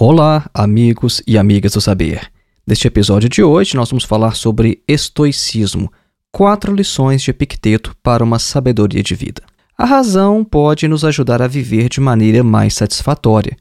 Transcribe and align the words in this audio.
Olá, 0.00 0.48
amigos 0.54 1.22
e 1.26 1.36
amigas 1.36 1.74
do 1.74 1.80
saber. 1.80 2.32
Neste 2.66 2.88
episódio 2.88 3.28
de 3.28 3.42
hoje, 3.42 3.76
nós 3.76 3.90
vamos 3.90 4.04
falar 4.04 4.34
sobre 4.34 4.82
estoicismo, 4.88 5.92
quatro 6.32 6.74
lições 6.74 7.22
de 7.22 7.30
Epicteto 7.30 7.94
para 8.02 8.24
uma 8.24 8.38
sabedoria 8.38 9.02
de 9.02 9.14
vida. 9.14 9.42
A 9.76 9.84
razão 9.84 10.42
pode 10.42 10.88
nos 10.88 11.04
ajudar 11.04 11.42
a 11.42 11.46
viver 11.46 11.90
de 11.90 12.00
maneira 12.00 12.42
mais 12.42 12.74
satisfatória. 12.74 13.54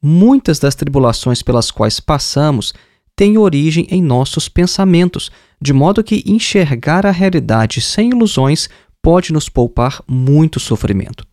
Muitas 0.00 0.58
das 0.58 0.74
tribulações 0.74 1.42
pelas 1.42 1.70
quais 1.70 1.98
passamos 1.98 2.74
têm 3.16 3.38
origem 3.38 3.86
em 3.90 4.02
nossos 4.02 4.46
pensamentos, 4.46 5.32
de 5.60 5.72
modo 5.72 6.04
que 6.04 6.22
enxergar 6.26 7.06
a 7.06 7.10
realidade 7.10 7.80
sem 7.80 8.10
ilusões 8.10 8.68
pode 9.02 9.32
nos 9.32 9.48
poupar 9.48 10.02
muito 10.06 10.60
sofrimento. 10.60 11.27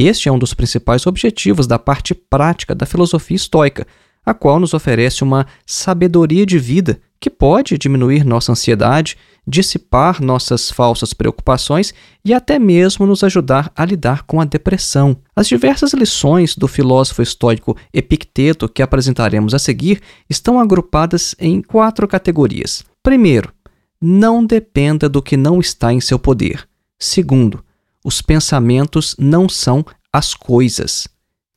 Este 0.00 0.28
é 0.28 0.32
um 0.32 0.38
dos 0.38 0.54
principais 0.54 1.08
objetivos 1.08 1.66
da 1.66 1.76
parte 1.76 2.14
prática 2.14 2.72
da 2.72 2.86
filosofia 2.86 3.34
estoica, 3.34 3.84
a 4.24 4.32
qual 4.32 4.60
nos 4.60 4.72
oferece 4.72 5.24
uma 5.24 5.44
sabedoria 5.66 6.46
de 6.46 6.56
vida 6.56 7.00
que 7.18 7.28
pode 7.28 7.76
diminuir 7.76 8.24
nossa 8.24 8.52
ansiedade, 8.52 9.16
dissipar 9.44 10.22
nossas 10.22 10.70
falsas 10.70 11.12
preocupações 11.12 11.92
e 12.24 12.32
até 12.32 12.60
mesmo 12.60 13.06
nos 13.06 13.24
ajudar 13.24 13.72
a 13.74 13.84
lidar 13.84 14.22
com 14.22 14.40
a 14.40 14.44
depressão. 14.44 15.16
As 15.34 15.48
diversas 15.48 15.92
lições 15.92 16.54
do 16.54 16.68
filósofo 16.68 17.20
estoico 17.20 17.76
Epicteto 17.92 18.68
que 18.68 18.82
apresentaremos 18.82 19.52
a 19.52 19.58
seguir 19.58 20.00
estão 20.30 20.60
agrupadas 20.60 21.34
em 21.40 21.60
quatro 21.60 22.06
categorias. 22.06 22.84
Primeiro, 23.02 23.52
não 24.00 24.46
dependa 24.46 25.08
do 25.08 25.20
que 25.20 25.36
não 25.36 25.58
está 25.58 25.92
em 25.92 26.00
seu 26.00 26.20
poder. 26.20 26.68
Segundo, 27.00 27.64
os 28.04 28.22
pensamentos 28.22 29.14
não 29.18 29.48
são 29.48 29.84
as 30.12 30.34
coisas. 30.34 31.08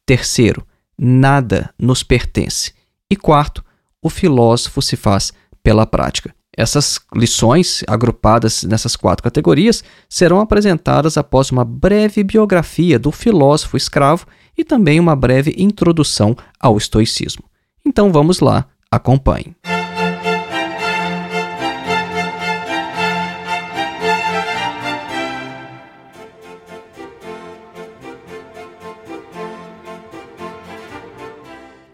Terceiro, 0.06 0.66
nada 0.98 1.74
nos 1.80 2.04
pertence. 2.04 2.74
E 3.10 3.16
quarto, 3.16 3.64
o 4.02 4.10
filósofo 4.10 4.82
se 4.82 4.96
faz 4.96 5.32
pela 5.64 5.86
prática. 5.86 6.34
Essas 6.56 7.00
lições, 7.16 7.82
agrupadas 7.88 8.64
nessas 8.64 8.96
quatro 8.96 9.24
categorias, 9.24 9.84
serão 10.10 10.40
apresentadas 10.40 11.18
após 11.18 11.50
uma 11.50 11.64
breve 11.64 12.24
biografia 12.24 13.00
do 13.00 13.12
filósofo 13.12 13.78
escravo 13.78 14.28
e 14.58 14.64
também 14.64 15.00
uma 15.00 15.16
breve 15.16 15.56
introdução 15.58 16.36
ao 16.60 16.78
estoicismo. 16.78 17.44
Então 17.86 18.12
vamos 18.12 18.42
lá, 18.42 18.66
acompanhe. 18.92 19.56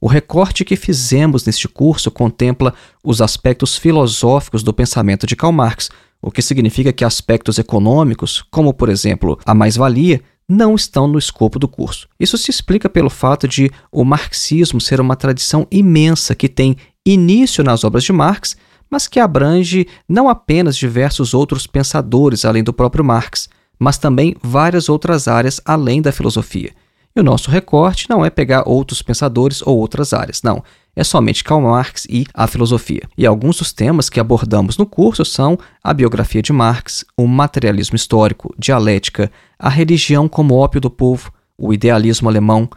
O 0.00 0.06
recorte 0.06 0.64
que 0.64 0.76
fizemos 0.76 1.44
neste 1.44 1.66
curso 1.66 2.10
contempla 2.10 2.74
os 3.02 3.20
aspectos 3.20 3.76
filosóficos 3.76 4.62
do 4.62 4.72
pensamento 4.72 5.26
de 5.26 5.34
Karl 5.34 5.52
Marx, 5.52 5.90
o 6.20 6.30
que 6.30 6.42
significa 6.42 6.92
que 6.92 7.04
aspectos 7.04 7.58
econômicos, 7.58 8.44
como 8.50 8.72
por 8.72 8.88
exemplo 8.88 9.38
a 9.44 9.54
mais-valia, 9.54 10.20
não 10.48 10.74
estão 10.74 11.08
no 11.08 11.18
escopo 11.18 11.58
do 11.58 11.66
curso. 11.66 12.08
Isso 12.18 12.38
se 12.38 12.50
explica 12.50 12.88
pelo 12.88 13.10
fato 13.10 13.48
de 13.48 13.70
o 13.90 14.04
marxismo 14.04 14.80
ser 14.80 15.00
uma 15.00 15.16
tradição 15.16 15.66
imensa 15.70 16.34
que 16.34 16.48
tem 16.48 16.76
início 17.04 17.64
nas 17.64 17.84
obras 17.84 18.04
de 18.04 18.12
Marx, 18.12 18.56
mas 18.90 19.08
que 19.08 19.18
abrange 19.18 19.86
não 20.08 20.28
apenas 20.28 20.76
diversos 20.76 21.34
outros 21.34 21.66
pensadores 21.66 22.44
além 22.44 22.62
do 22.62 22.72
próprio 22.72 23.04
Marx, 23.04 23.48
mas 23.78 23.98
também 23.98 24.36
várias 24.42 24.88
outras 24.88 25.26
áreas 25.26 25.60
além 25.64 26.00
da 26.00 26.12
filosofia. 26.12 26.72
E 27.14 27.20
o 27.20 27.24
nosso 27.24 27.50
recorte 27.50 28.08
não 28.08 28.24
é 28.24 28.30
pegar 28.30 28.68
outros 28.68 29.02
pensadores 29.02 29.62
ou 29.62 29.78
outras 29.78 30.12
áreas, 30.12 30.42
não 30.42 30.62
é 30.96 31.04
somente 31.04 31.44
Karl 31.44 31.60
Marx 31.60 32.06
e 32.08 32.26
a 32.32 32.46
filosofia. 32.46 33.02
E 33.16 33.26
alguns 33.26 33.58
dos 33.58 33.72
temas 33.72 34.08
que 34.08 34.18
abordamos 34.18 34.78
no 34.78 34.86
curso 34.86 35.24
são 35.24 35.58
a 35.84 35.92
biografia 35.92 36.40
de 36.40 36.52
Marx, 36.52 37.04
o 37.16 37.28
materialismo 37.28 37.94
histórico, 37.94 38.54
dialética, 38.58 39.30
a 39.58 39.68
religião 39.68 40.26
como 40.26 40.56
ópio 40.56 40.80
do 40.80 40.88
povo, 40.88 41.30
o 41.58 41.72
idealismo 41.72 42.28
alemão, 42.28 42.68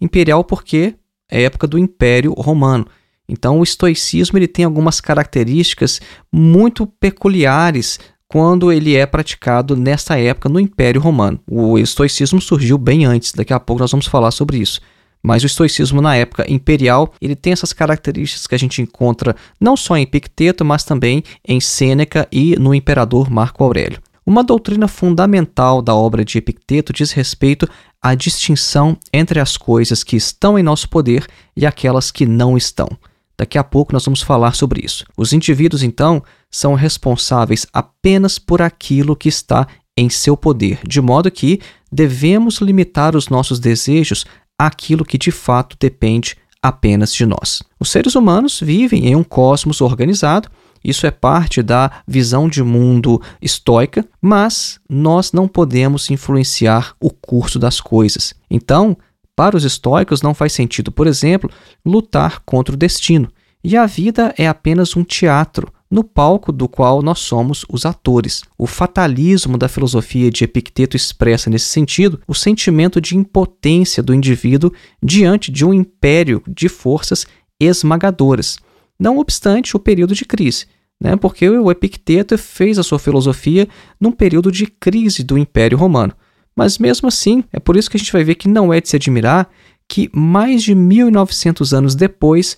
Imperial 0.00 0.44
porque 0.44 0.94
é 1.30 1.42
época 1.42 1.66
do 1.66 1.78
Império 1.78 2.32
Romano. 2.32 2.86
Então, 3.28 3.58
o 3.58 3.62
estoicismo 3.62 4.38
ele 4.38 4.46
tem 4.48 4.64
algumas 4.64 5.00
características 5.00 6.00
muito 6.30 6.86
peculiares 6.86 7.98
quando 8.28 8.72
ele 8.72 8.94
é 8.96 9.06
praticado 9.06 9.76
nessa 9.76 10.18
época 10.18 10.48
no 10.48 10.60
Império 10.60 11.00
Romano. 11.00 11.40
O 11.48 11.78
estoicismo 11.78 12.40
surgiu 12.40 12.76
bem 12.76 13.04
antes, 13.04 13.32
daqui 13.32 13.52
a 13.52 13.60
pouco 13.60 13.80
nós 13.80 13.90
vamos 13.90 14.06
falar 14.06 14.30
sobre 14.30 14.58
isso. 14.58 14.80
Mas 15.22 15.42
o 15.42 15.46
estoicismo 15.46 16.02
na 16.02 16.16
época 16.16 16.44
imperial, 16.52 17.14
ele 17.18 17.34
tem 17.34 17.54
essas 17.54 17.72
características 17.72 18.46
que 18.46 18.54
a 18.54 18.58
gente 18.58 18.82
encontra 18.82 19.34
não 19.58 19.74
só 19.74 19.96
em 19.96 20.02
Epicteto, 20.02 20.64
mas 20.66 20.84
também 20.84 21.22
em 21.48 21.60
Sêneca 21.60 22.28
e 22.30 22.56
no 22.56 22.74
imperador 22.74 23.30
Marco 23.30 23.64
Aurélio. 23.64 24.02
Uma 24.26 24.44
doutrina 24.44 24.88
fundamental 24.88 25.80
da 25.80 25.94
obra 25.94 26.24
de 26.24 26.36
Epicteto 26.36 26.92
diz 26.92 27.12
respeito 27.12 27.68
à 28.04 28.14
distinção 28.14 28.98
entre 29.10 29.40
as 29.40 29.56
coisas 29.56 30.04
que 30.04 30.14
estão 30.14 30.58
em 30.58 30.62
nosso 30.62 30.86
poder 30.90 31.26
e 31.56 31.64
aquelas 31.64 32.10
que 32.10 32.26
não 32.26 32.54
estão. 32.54 32.86
Daqui 33.34 33.56
a 33.56 33.64
pouco 33.64 33.94
nós 33.94 34.04
vamos 34.04 34.20
falar 34.20 34.54
sobre 34.54 34.84
isso. 34.84 35.06
Os 35.16 35.32
indivíduos, 35.32 35.82
então, 35.82 36.22
são 36.50 36.74
responsáveis 36.74 37.66
apenas 37.72 38.38
por 38.38 38.60
aquilo 38.60 39.16
que 39.16 39.30
está 39.30 39.66
em 39.96 40.10
seu 40.10 40.36
poder, 40.36 40.80
de 40.86 41.00
modo 41.00 41.30
que 41.30 41.60
devemos 41.90 42.58
limitar 42.58 43.16
os 43.16 43.30
nossos 43.30 43.58
desejos 43.58 44.26
àquilo 44.58 45.04
que 45.04 45.16
de 45.16 45.30
fato 45.30 45.74
depende 45.80 46.36
apenas 46.62 47.12
de 47.12 47.24
nós. 47.24 47.62
Os 47.80 47.90
seres 47.90 48.14
humanos 48.14 48.60
vivem 48.60 49.06
em 49.06 49.16
um 49.16 49.24
cosmos 49.24 49.80
organizado, 49.80 50.50
isso 50.84 51.06
é 51.06 51.10
parte 51.10 51.62
da 51.62 51.90
visão 52.06 52.48
de 52.48 52.62
mundo 52.62 53.20
estoica, 53.40 54.04
mas 54.20 54.78
nós 54.88 55.32
não 55.32 55.48
podemos 55.48 56.10
influenciar 56.10 56.94
o 57.00 57.10
curso 57.10 57.58
das 57.58 57.80
coisas. 57.80 58.34
Então, 58.50 58.96
para 59.34 59.56
os 59.56 59.64
estoicos, 59.64 60.22
não 60.22 60.34
faz 60.34 60.52
sentido, 60.52 60.92
por 60.92 61.06
exemplo, 61.06 61.50
lutar 61.84 62.40
contra 62.44 62.74
o 62.74 62.78
destino. 62.78 63.28
E 63.62 63.76
a 63.76 63.86
vida 63.86 64.34
é 64.36 64.46
apenas 64.46 64.94
um 64.94 65.02
teatro, 65.02 65.72
no 65.90 66.04
palco 66.04 66.52
do 66.52 66.68
qual 66.68 67.00
nós 67.00 67.20
somos 67.20 67.64
os 67.68 67.86
atores. 67.86 68.42
O 68.58 68.66
fatalismo 68.66 69.56
da 69.56 69.68
filosofia 69.68 70.30
de 70.30 70.44
Epicteto 70.44 70.96
expressa 70.96 71.48
nesse 71.48 71.66
sentido 71.66 72.20
o 72.26 72.34
sentimento 72.34 73.00
de 73.00 73.16
impotência 73.16 74.02
do 74.02 74.12
indivíduo 74.12 74.72
diante 75.02 75.50
de 75.50 75.64
um 75.64 75.72
império 75.72 76.42
de 76.46 76.68
forças 76.68 77.26
esmagadoras. 77.58 78.58
Não 78.98 79.18
obstante 79.18 79.76
o 79.76 79.80
período 79.80 80.14
de 80.14 80.24
crise, 80.24 80.66
né? 81.00 81.16
porque 81.16 81.48
o 81.48 81.70
Epicteto 81.70 82.36
fez 82.38 82.78
a 82.78 82.82
sua 82.82 82.98
filosofia 82.98 83.68
num 84.00 84.12
período 84.12 84.50
de 84.50 84.66
crise 84.66 85.22
do 85.22 85.36
Império 85.36 85.78
Romano. 85.78 86.14
Mas 86.56 86.78
mesmo 86.78 87.08
assim, 87.08 87.42
é 87.52 87.58
por 87.58 87.76
isso 87.76 87.90
que 87.90 87.96
a 87.96 88.00
gente 88.00 88.12
vai 88.12 88.22
ver 88.22 88.36
que 88.36 88.48
não 88.48 88.72
é 88.72 88.80
de 88.80 88.88
se 88.88 88.96
admirar 88.96 89.50
que 89.88 90.08
mais 90.14 90.62
de 90.62 90.74
1900 90.74 91.74
anos 91.74 91.94
depois, 91.94 92.56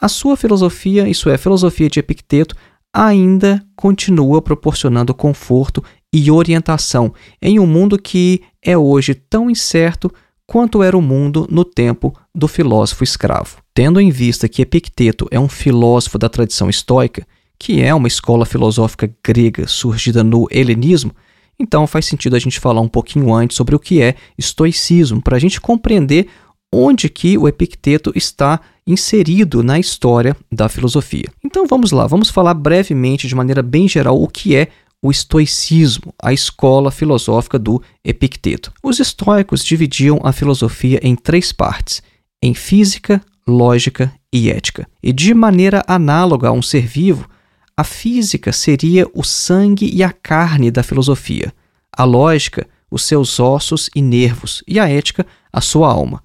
a 0.00 0.08
sua 0.08 0.36
filosofia, 0.36 1.08
isso 1.08 1.28
é, 1.28 1.34
a 1.34 1.38
filosofia 1.38 1.88
de 1.88 2.00
Epicteto, 2.00 2.56
ainda 2.92 3.64
continua 3.76 4.40
proporcionando 4.40 5.12
conforto 5.12 5.82
e 6.12 6.30
orientação 6.30 7.12
em 7.42 7.58
um 7.58 7.66
mundo 7.66 7.98
que 7.98 8.40
é 8.62 8.78
hoje 8.78 9.14
tão 9.14 9.50
incerto 9.50 10.10
quanto 10.46 10.82
era 10.82 10.96
o 10.96 11.02
mundo 11.02 11.46
no 11.50 11.64
tempo 11.64 12.14
do 12.34 12.46
filósofo 12.46 13.04
escravo. 13.04 13.58
Tendo 13.72 14.00
em 14.00 14.10
vista 14.10 14.48
que 14.48 14.62
Epicteto 14.62 15.26
é 15.30 15.38
um 15.38 15.48
filósofo 15.48 16.18
da 16.18 16.28
tradição 16.28 16.68
estoica, 16.68 17.26
que 17.58 17.80
é 17.80 17.94
uma 17.94 18.08
escola 18.08 18.44
filosófica 18.44 19.10
grega 19.24 19.66
surgida 19.66 20.22
no 20.22 20.46
helenismo, 20.50 21.12
então 21.58 21.86
faz 21.86 22.06
sentido 22.06 22.36
a 22.36 22.38
gente 22.38 22.60
falar 22.60 22.80
um 22.80 22.88
pouquinho 22.88 23.32
antes 23.32 23.56
sobre 23.56 23.74
o 23.74 23.78
que 23.78 24.02
é 24.02 24.16
estoicismo, 24.36 25.22
para 25.22 25.36
a 25.36 25.40
gente 25.40 25.60
compreender 25.60 26.28
onde 26.72 27.08
que 27.08 27.38
o 27.38 27.46
Epicteto 27.46 28.12
está 28.16 28.60
inserido 28.86 29.62
na 29.62 29.78
história 29.78 30.36
da 30.50 30.68
filosofia. 30.68 31.30
Então 31.42 31.66
vamos 31.66 31.92
lá, 31.92 32.06
vamos 32.06 32.28
falar 32.28 32.54
brevemente, 32.54 33.28
de 33.28 33.34
maneira 33.34 33.62
bem 33.62 33.88
geral, 33.88 34.20
o 34.20 34.28
que 34.28 34.56
é 34.56 34.68
o 35.04 35.10
estoicismo, 35.10 36.14
a 36.18 36.32
escola 36.32 36.90
filosófica 36.90 37.58
do 37.58 37.82
Epicteto. 38.02 38.72
Os 38.82 38.98
estoicos 38.98 39.62
dividiam 39.62 40.18
a 40.24 40.32
filosofia 40.32 40.98
em 41.02 41.14
três 41.14 41.52
partes: 41.52 42.02
em 42.42 42.54
física, 42.54 43.20
lógica 43.46 44.10
e 44.32 44.50
ética. 44.50 44.88
E 45.02 45.12
de 45.12 45.34
maneira 45.34 45.84
análoga 45.86 46.48
a 46.48 46.52
um 46.52 46.62
ser 46.62 46.86
vivo, 46.86 47.28
a 47.76 47.84
física 47.84 48.50
seria 48.50 49.06
o 49.12 49.22
sangue 49.22 49.90
e 49.94 50.02
a 50.02 50.10
carne 50.10 50.70
da 50.70 50.82
filosofia, 50.82 51.52
a 51.94 52.04
lógica, 52.04 52.66
os 52.90 53.02
seus 53.02 53.38
ossos 53.38 53.90
e 53.94 54.00
nervos, 54.00 54.64
e 54.66 54.80
a 54.80 54.88
ética, 54.88 55.26
a 55.52 55.60
sua 55.60 55.92
alma. 55.92 56.22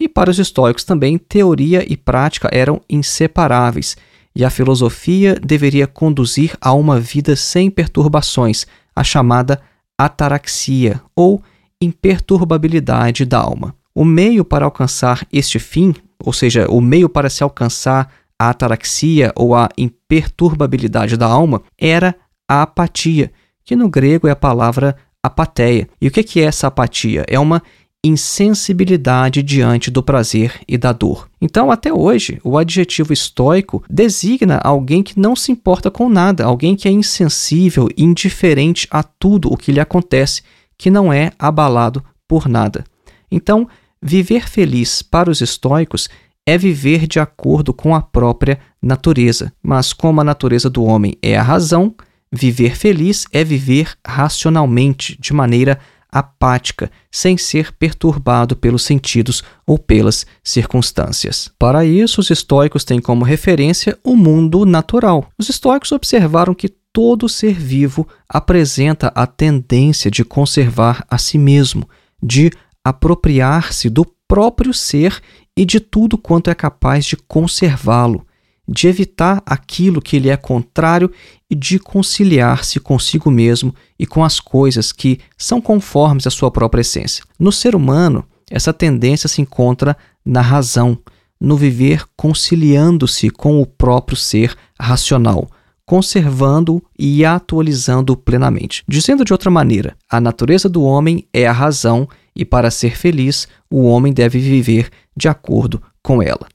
E 0.00 0.08
para 0.08 0.28
os 0.28 0.40
estoicos 0.40 0.82
também, 0.82 1.18
teoria 1.18 1.86
e 1.88 1.96
prática 1.96 2.48
eram 2.50 2.80
inseparáveis, 2.90 3.96
e 4.34 4.44
a 4.44 4.50
filosofia 4.50 5.34
deveria 5.34 5.86
conduzir 5.86 6.56
a 6.60 6.72
uma 6.72 7.00
vida 7.00 7.34
sem 7.34 7.70
perturbações, 7.70 8.66
a 8.94 9.02
chamada 9.02 9.60
ataraxia, 9.98 11.00
ou 11.14 11.42
imperturbabilidade 11.80 13.24
da 13.24 13.38
alma. 13.38 13.74
O 13.94 14.04
meio 14.04 14.44
para 14.44 14.64
alcançar 14.64 15.26
este 15.32 15.58
fim, 15.58 15.94
ou 16.24 16.32
seja, 16.32 16.70
o 16.70 16.80
meio 16.80 17.08
para 17.08 17.28
se 17.28 17.42
alcançar 17.42 18.12
a 18.38 18.50
ataraxia 18.50 19.32
ou 19.34 19.54
a 19.54 19.68
imperturbabilidade 19.76 21.16
da 21.16 21.26
alma 21.26 21.62
era 21.76 22.14
a 22.48 22.62
apatia, 22.62 23.32
que 23.64 23.74
no 23.74 23.88
grego 23.88 24.28
é 24.28 24.30
a 24.30 24.36
palavra 24.36 24.96
apateia. 25.22 25.88
E 26.00 26.08
o 26.08 26.10
que 26.10 26.40
é 26.40 26.44
essa 26.44 26.68
apatia? 26.68 27.24
É 27.28 27.38
uma 27.38 27.62
insensibilidade 28.04 29.42
diante 29.42 29.90
do 29.90 30.02
prazer 30.02 30.60
e 30.68 30.78
da 30.78 30.92
dor. 30.92 31.28
Então, 31.40 31.70
até 31.70 31.92
hoje, 31.92 32.40
o 32.44 32.56
adjetivo 32.56 33.12
estoico 33.12 33.82
designa 33.90 34.60
alguém 34.62 35.02
que 35.02 35.18
não 35.18 35.34
se 35.34 35.50
importa 35.50 35.90
com 35.90 36.08
nada, 36.08 36.44
alguém 36.44 36.76
que 36.76 36.86
é 36.86 36.90
insensível, 36.90 37.88
indiferente 37.96 38.86
a 38.90 39.02
tudo 39.02 39.52
o 39.52 39.56
que 39.56 39.72
lhe 39.72 39.80
acontece, 39.80 40.42
que 40.76 40.90
não 40.90 41.12
é 41.12 41.32
abalado 41.38 42.02
por 42.26 42.48
nada. 42.48 42.84
Então, 43.30 43.68
viver 44.00 44.48
feliz 44.48 45.02
para 45.02 45.30
os 45.30 45.40
estoicos 45.40 46.08
é 46.46 46.56
viver 46.56 47.06
de 47.06 47.18
acordo 47.18 47.74
com 47.74 47.94
a 47.94 48.00
própria 48.00 48.58
natureza. 48.80 49.52
Mas 49.62 49.92
como 49.92 50.20
a 50.20 50.24
natureza 50.24 50.70
do 50.70 50.84
homem 50.84 51.14
é 51.20 51.36
a 51.36 51.42
razão, 51.42 51.94
viver 52.32 52.76
feliz 52.76 53.26
é 53.32 53.42
viver 53.42 53.92
racionalmente, 54.06 55.18
de 55.20 55.32
maneira 55.32 55.78
apática, 56.10 56.90
sem 57.10 57.36
ser 57.36 57.72
perturbado 57.72 58.56
pelos 58.56 58.82
sentidos 58.82 59.42
ou 59.66 59.78
pelas 59.78 60.26
circunstâncias. 60.42 61.50
Para 61.58 61.84
isso, 61.84 62.20
os 62.20 62.30
estoicos 62.30 62.84
têm 62.84 63.00
como 63.00 63.24
referência 63.24 63.98
o 64.02 64.16
mundo 64.16 64.64
natural. 64.64 65.28
Os 65.38 65.48
estoicos 65.48 65.92
observaram 65.92 66.54
que 66.54 66.68
todo 66.92 67.28
ser 67.28 67.54
vivo 67.54 68.08
apresenta 68.28 69.12
a 69.14 69.26
tendência 69.26 70.10
de 70.10 70.24
conservar 70.24 71.04
a 71.10 71.18
si 71.18 71.38
mesmo, 71.38 71.88
de 72.22 72.50
apropriar-se 72.82 73.88
do 73.90 74.06
próprio 74.26 74.72
ser 74.74 75.20
e 75.56 75.64
de 75.64 75.80
tudo 75.80 76.16
quanto 76.16 76.50
é 76.50 76.54
capaz 76.54 77.04
de 77.04 77.16
conservá-lo, 77.16 78.26
de 78.68 78.86
evitar 78.86 79.42
aquilo 79.46 80.02
que 80.02 80.18
lhe 80.18 80.28
é 80.28 80.36
contrário 80.36 81.10
e 81.50 81.54
de 81.54 81.78
conciliar-se 81.78 82.78
consigo 82.78 83.30
mesmo 83.30 83.74
e 83.98 84.06
com 84.06 84.22
as 84.22 84.38
coisas 84.38 84.92
que 84.92 85.18
são 85.38 85.60
conformes 85.60 86.26
à 86.26 86.30
sua 86.30 86.50
própria 86.50 86.82
essência. 86.82 87.24
No 87.38 87.50
ser 87.50 87.74
humano, 87.74 88.24
essa 88.50 88.72
tendência 88.72 89.28
se 89.28 89.40
encontra 89.40 89.96
na 90.24 90.42
razão, 90.42 90.98
no 91.40 91.56
viver 91.56 92.04
conciliando-se 92.16 93.30
com 93.30 93.60
o 93.60 93.66
próprio 93.66 94.16
ser 94.16 94.54
racional, 94.78 95.48
conservando 95.86 96.82
e 96.98 97.24
atualizando 97.24 98.14
plenamente. 98.14 98.84
Dizendo 98.86 99.24
de 99.24 99.32
outra 99.32 99.50
maneira, 99.50 99.96
a 100.10 100.20
natureza 100.20 100.68
do 100.68 100.82
homem 100.82 101.26
é 101.32 101.46
a 101.46 101.52
razão 101.52 102.06
e 102.36 102.44
para 102.44 102.70
ser 102.70 102.96
feliz, 102.96 103.48
o 103.70 103.84
homem 103.84 104.12
deve 104.12 104.38
viver 104.38 104.90
de 105.16 105.28
acordo 105.28 105.82
com 106.02 106.22
ela. 106.22 106.46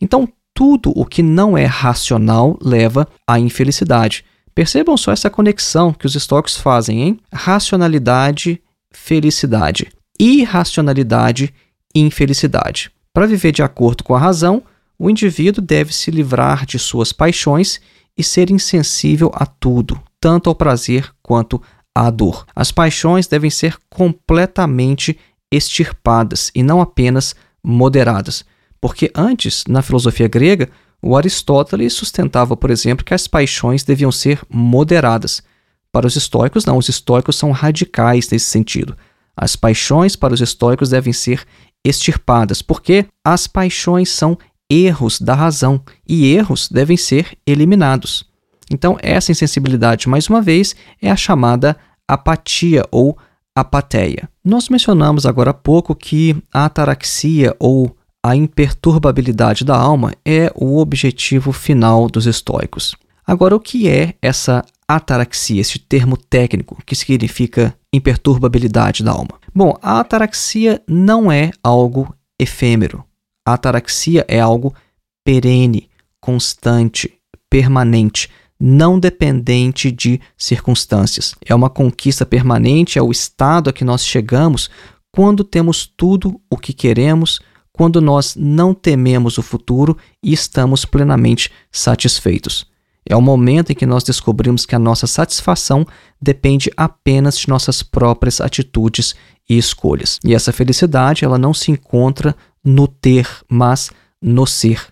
Então, 0.00 0.28
tudo 0.54 0.92
o 0.94 1.04
que 1.04 1.22
não 1.22 1.58
é 1.58 1.64
racional 1.64 2.56
leva 2.62 3.08
à 3.26 3.38
infelicidade. 3.40 4.24
Percebam 4.54 4.96
só 4.96 5.10
essa 5.10 5.28
conexão 5.28 5.92
que 5.92 6.06
os 6.06 6.14
estoques 6.14 6.56
fazem, 6.56 7.02
hein? 7.02 7.20
Racionalidade, 7.32 8.62
felicidade. 8.92 9.88
Irracionalidade, 10.18 11.52
infelicidade. 11.92 12.92
Para 13.12 13.26
viver 13.26 13.50
de 13.50 13.62
acordo 13.62 14.04
com 14.04 14.14
a 14.14 14.18
razão, 14.18 14.62
o 14.96 15.10
indivíduo 15.10 15.62
deve 15.62 15.92
se 15.92 16.12
livrar 16.12 16.64
de 16.64 16.78
suas 16.78 17.12
paixões 17.12 17.80
e 18.16 18.22
ser 18.22 18.48
insensível 18.50 19.32
a 19.34 19.44
tudo, 19.44 20.00
tanto 20.20 20.48
ao 20.48 20.54
prazer 20.54 21.10
quanto 21.20 21.60
à 21.92 22.08
dor. 22.10 22.46
As 22.54 22.70
paixões 22.70 23.26
devem 23.26 23.50
ser 23.50 23.76
completamente 23.90 25.18
extirpadas 25.50 26.52
e 26.54 26.62
não 26.62 26.80
apenas 26.80 27.34
moderadas. 27.62 28.44
Porque 28.84 29.10
antes, 29.14 29.64
na 29.66 29.80
filosofia 29.80 30.28
grega, 30.28 30.68
o 31.00 31.16
Aristóteles 31.16 31.94
sustentava, 31.94 32.54
por 32.54 32.70
exemplo, 32.70 33.02
que 33.02 33.14
as 33.14 33.26
paixões 33.26 33.82
deviam 33.82 34.12
ser 34.12 34.42
moderadas. 34.46 35.42
Para 35.90 36.06
os 36.06 36.16
estoicos, 36.16 36.66
não, 36.66 36.76
os 36.76 36.90
estoicos 36.90 37.34
são 37.34 37.50
radicais 37.50 38.28
nesse 38.28 38.44
sentido. 38.44 38.94
As 39.34 39.56
paixões 39.56 40.16
para 40.16 40.34
os 40.34 40.42
estoicos 40.42 40.90
devem 40.90 41.14
ser 41.14 41.46
extirpadas, 41.82 42.60
porque 42.60 43.06
as 43.24 43.46
paixões 43.46 44.10
são 44.10 44.36
erros 44.70 45.18
da 45.18 45.32
razão 45.32 45.80
e 46.06 46.30
erros 46.34 46.68
devem 46.68 46.98
ser 46.98 47.38
eliminados. 47.46 48.28
Então, 48.70 48.98
essa 49.00 49.32
insensibilidade, 49.32 50.10
mais 50.10 50.28
uma 50.28 50.42
vez, 50.42 50.76
é 51.00 51.10
a 51.10 51.16
chamada 51.16 51.74
apatia 52.06 52.84
ou 52.90 53.16
apateia. 53.56 54.28
Nós 54.44 54.68
mencionamos 54.68 55.24
agora 55.24 55.52
há 55.52 55.54
pouco 55.54 55.94
que 55.94 56.36
a 56.52 56.66
ataraxia 56.66 57.56
ou 57.58 57.96
a 58.24 58.34
imperturbabilidade 58.34 59.66
da 59.66 59.76
alma 59.76 60.14
é 60.24 60.50
o 60.54 60.78
objetivo 60.78 61.52
final 61.52 62.08
dos 62.08 62.24
estoicos. 62.24 62.96
Agora, 63.26 63.54
o 63.54 63.60
que 63.60 63.86
é 63.86 64.14
essa 64.22 64.64
ataraxia, 64.88 65.60
esse 65.60 65.78
termo 65.78 66.16
técnico 66.16 66.82
que 66.86 66.96
significa 66.96 67.76
imperturbabilidade 67.92 69.04
da 69.04 69.12
alma? 69.12 69.38
Bom, 69.54 69.76
a 69.82 70.00
ataraxia 70.00 70.82
não 70.88 71.30
é 71.30 71.50
algo 71.62 72.14
efêmero. 72.40 73.04
A 73.46 73.52
ataraxia 73.52 74.24
é 74.26 74.40
algo 74.40 74.74
perene, 75.22 75.90
constante, 76.18 77.12
permanente, 77.50 78.30
não 78.58 78.98
dependente 78.98 79.92
de 79.92 80.18
circunstâncias. 80.34 81.34
É 81.44 81.54
uma 81.54 81.68
conquista 81.68 82.24
permanente, 82.24 82.98
é 82.98 83.02
o 83.02 83.12
estado 83.12 83.68
a 83.68 83.72
que 83.72 83.84
nós 83.84 84.02
chegamos 84.02 84.70
quando 85.12 85.44
temos 85.44 85.86
tudo 85.86 86.40
o 86.48 86.56
que 86.56 86.72
queremos 86.72 87.38
quando 87.76 88.00
nós 88.00 88.36
não 88.38 88.72
tememos 88.72 89.36
o 89.36 89.42
futuro 89.42 89.98
e 90.22 90.32
estamos 90.32 90.84
plenamente 90.84 91.50
satisfeitos. 91.72 92.66
É 93.06 93.14
o 93.14 93.20
momento 93.20 93.70
em 93.70 93.74
que 93.74 93.84
nós 93.84 94.02
descobrimos 94.02 94.64
que 94.64 94.74
a 94.74 94.78
nossa 94.78 95.06
satisfação 95.06 95.86
depende 96.22 96.70
apenas 96.76 97.36
de 97.36 97.48
nossas 97.48 97.82
próprias 97.82 98.40
atitudes 98.40 99.14
e 99.48 99.58
escolhas. 99.58 100.18
E 100.24 100.34
essa 100.34 100.52
felicidade, 100.52 101.24
ela 101.24 101.36
não 101.36 101.52
se 101.52 101.70
encontra 101.70 102.34
no 102.64 102.88
ter, 102.88 103.28
mas 103.48 103.90
no 104.22 104.46
ser. 104.46 104.86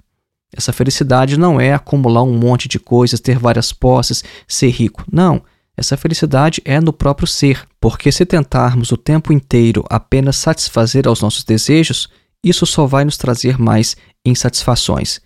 Essa 0.54 0.72
felicidade 0.72 1.38
não 1.38 1.58
é 1.58 1.72
acumular 1.72 2.22
um 2.22 2.36
monte 2.36 2.68
de 2.68 2.78
coisas, 2.78 3.20
ter 3.20 3.38
várias 3.38 3.72
posses, 3.72 4.22
ser 4.46 4.68
rico. 4.68 5.04
Não. 5.10 5.42
Essa 5.74 5.96
felicidade 5.96 6.60
é 6.66 6.78
no 6.78 6.92
próprio 6.92 7.26
ser, 7.26 7.66
porque 7.80 8.12
se 8.12 8.26
tentarmos 8.26 8.92
o 8.92 8.96
tempo 8.98 9.32
inteiro 9.32 9.82
apenas 9.88 10.36
satisfazer 10.36 11.08
aos 11.08 11.22
nossos 11.22 11.44
desejos, 11.44 12.10
isso 12.42 12.66
só 12.66 12.86
vai 12.86 13.04
nos 13.04 13.16
trazer 13.16 13.58
mais 13.58 13.96
insatisfações. 14.24 15.20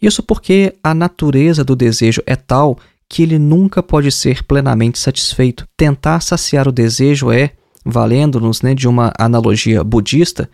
Isso 0.00 0.22
porque 0.22 0.74
a 0.82 0.94
natureza 0.94 1.62
do 1.64 1.76
desejo 1.76 2.22
é 2.26 2.36
tal 2.36 2.78
que 3.08 3.22
ele 3.22 3.38
nunca 3.38 3.82
pode 3.82 4.10
ser 4.10 4.42
plenamente 4.44 4.98
satisfeito. 4.98 5.66
Tentar 5.76 6.20
saciar 6.20 6.66
o 6.66 6.72
desejo 6.72 7.30
é, 7.30 7.50
valendo-nos 7.84 8.62
né, 8.62 8.74
de 8.74 8.88
uma 8.88 9.12
analogia 9.18 9.84
budista, 9.84 10.48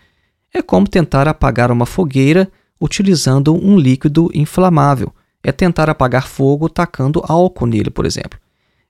é 0.52 0.60
como 0.60 0.88
tentar 0.88 1.28
apagar 1.28 1.70
uma 1.70 1.86
fogueira 1.86 2.50
utilizando 2.80 3.54
um 3.54 3.78
líquido 3.78 4.30
inflamável. 4.34 5.12
É 5.42 5.52
tentar 5.52 5.88
apagar 5.88 6.26
fogo 6.26 6.68
tacando 6.68 7.22
álcool 7.26 7.66
nele, 7.66 7.90
por 7.90 8.04
exemplo. 8.04 8.38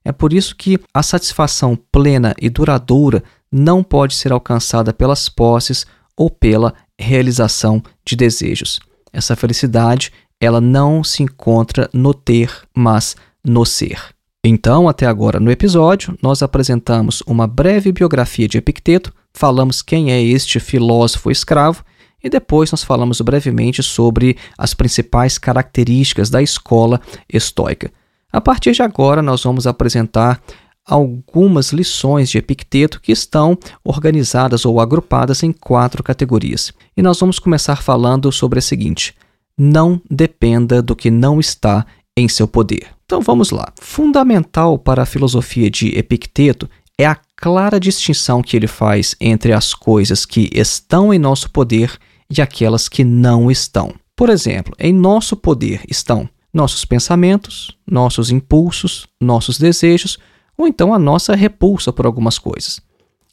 É 0.03 0.11
por 0.11 0.33
isso 0.33 0.55
que 0.55 0.79
a 0.93 1.03
satisfação 1.03 1.77
plena 1.91 2.33
e 2.41 2.49
duradoura 2.49 3.23
não 3.51 3.83
pode 3.83 4.15
ser 4.15 4.31
alcançada 4.31 4.91
pelas 4.91 5.29
posses 5.29 5.85
ou 6.17 6.29
pela 6.29 6.73
realização 6.99 7.81
de 8.05 8.15
desejos. 8.15 8.79
Essa 9.11 9.35
felicidade, 9.35 10.11
ela 10.39 10.61
não 10.61 11.03
se 11.03 11.23
encontra 11.23 11.89
no 11.93 12.13
ter, 12.13 12.51
mas 12.75 13.15
no 13.43 13.65
ser. 13.65 13.99
Então, 14.43 14.87
até 14.87 15.05
agora 15.05 15.39
no 15.39 15.51
episódio, 15.51 16.17
nós 16.21 16.41
apresentamos 16.41 17.21
uma 17.27 17.45
breve 17.45 17.91
biografia 17.91 18.47
de 18.47 18.57
Epicteto, 18.57 19.13
falamos 19.33 19.81
quem 19.81 20.11
é 20.11 20.21
este 20.21 20.59
filósofo 20.59 21.29
escravo 21.29 21.83
e 22.23 22.29
depois 22.29 22.71
nós 22.71 22.83
falamos 22.83 23.19
brevemente 23.21 23.81
sobre 23.83 24.37
as 24.57 24.73
principais 24.73 25.37
características 25.37 26.29
da 26.29 26.41
escola 26.41 27.01
estoica. 27.31 27.91
A 28.31 28.39
partir 28.39 28.71
de 28.71 28.81
agora, 28.81 29.21
nós 29.21 29.43
vamos 29.43 29.65
apresentar 29.65 30.41
algumas 30.89 31.71
lições 31.71 32.29
de 32.29 32.37
Epicteto 32.37 32.99
que 32.99 33.11
estão 33.11 33.57
organizadas 33.83 34.65
ou 34.65 34.79
agrupadas 34.79 35.43
em 35.43 35.51
quatro 35.51 36.03
categorias. 36.03 36.73
E 36.97 37.01
nós 37.01 37.19
vamos 37.19 37.37
começar 37.37 37.81
falando 37.83 38.31
sobre 38.31 38.59
a 38.59 38.61
seguinte: 38.61 39.13
não 39.57 40.01
dependa 40.09 40.81
do 40.81 40.95
que 40.95 41.11
não 41.11 41.39
está 41.39 41.85
em 42.17 42.27
seu 42.27 42.47
poder. 42.47 42.87
Então 43.05 43.21
vamos 43.21 43.51
lá. 43.51 43.71
Fundamental 43.79 44.77
para 44.77 45.03
a 45.03 45.05
filosofia 45.05 45.69
de 45.69 45.97
Epicteto 45.97 46.69
é 46.97 47.05
a 47.05 47.17
clara 47.35 47.79
distinção 47.79 48.41
que 48.41 48.57
ele 48.57 48.67
faz 48.67 49.15
entre 49.21 49.53
as 49.53 49.73
coisas 49.73 50.25
que 50.25 50.49
estão 50.53 51.13
em 51.13 51.19
nosso 51.19 51.49
poder 51.49 51.97
e 52.29 52.41
aquelas 52.41 52.89
que 52.89 53.03
não 53.03 53.49
estão. 53.49 53.93
Por 54.15 54.29
exemplo, 54.29 54.75
em 54.77 54.91
nosso 54.91 55.35
poder 55.37 55.81
estão 55.87 56.29
nossos 56.53 56.83
pensamentos, 56.83 57.77
nossos 57.89 58.31
impulsos, 58.31 59.07
nossos 59.21 59.57
desejos, 59.57 60.17
ou 60.59 60.67
então 60.67 60.93
a 60.93 60.99
nossa 60.99 61.33
repulsa 61.35 61.93
por 61.93 62.05
algumas 62.05 62.37
coisas. 62.37 62.81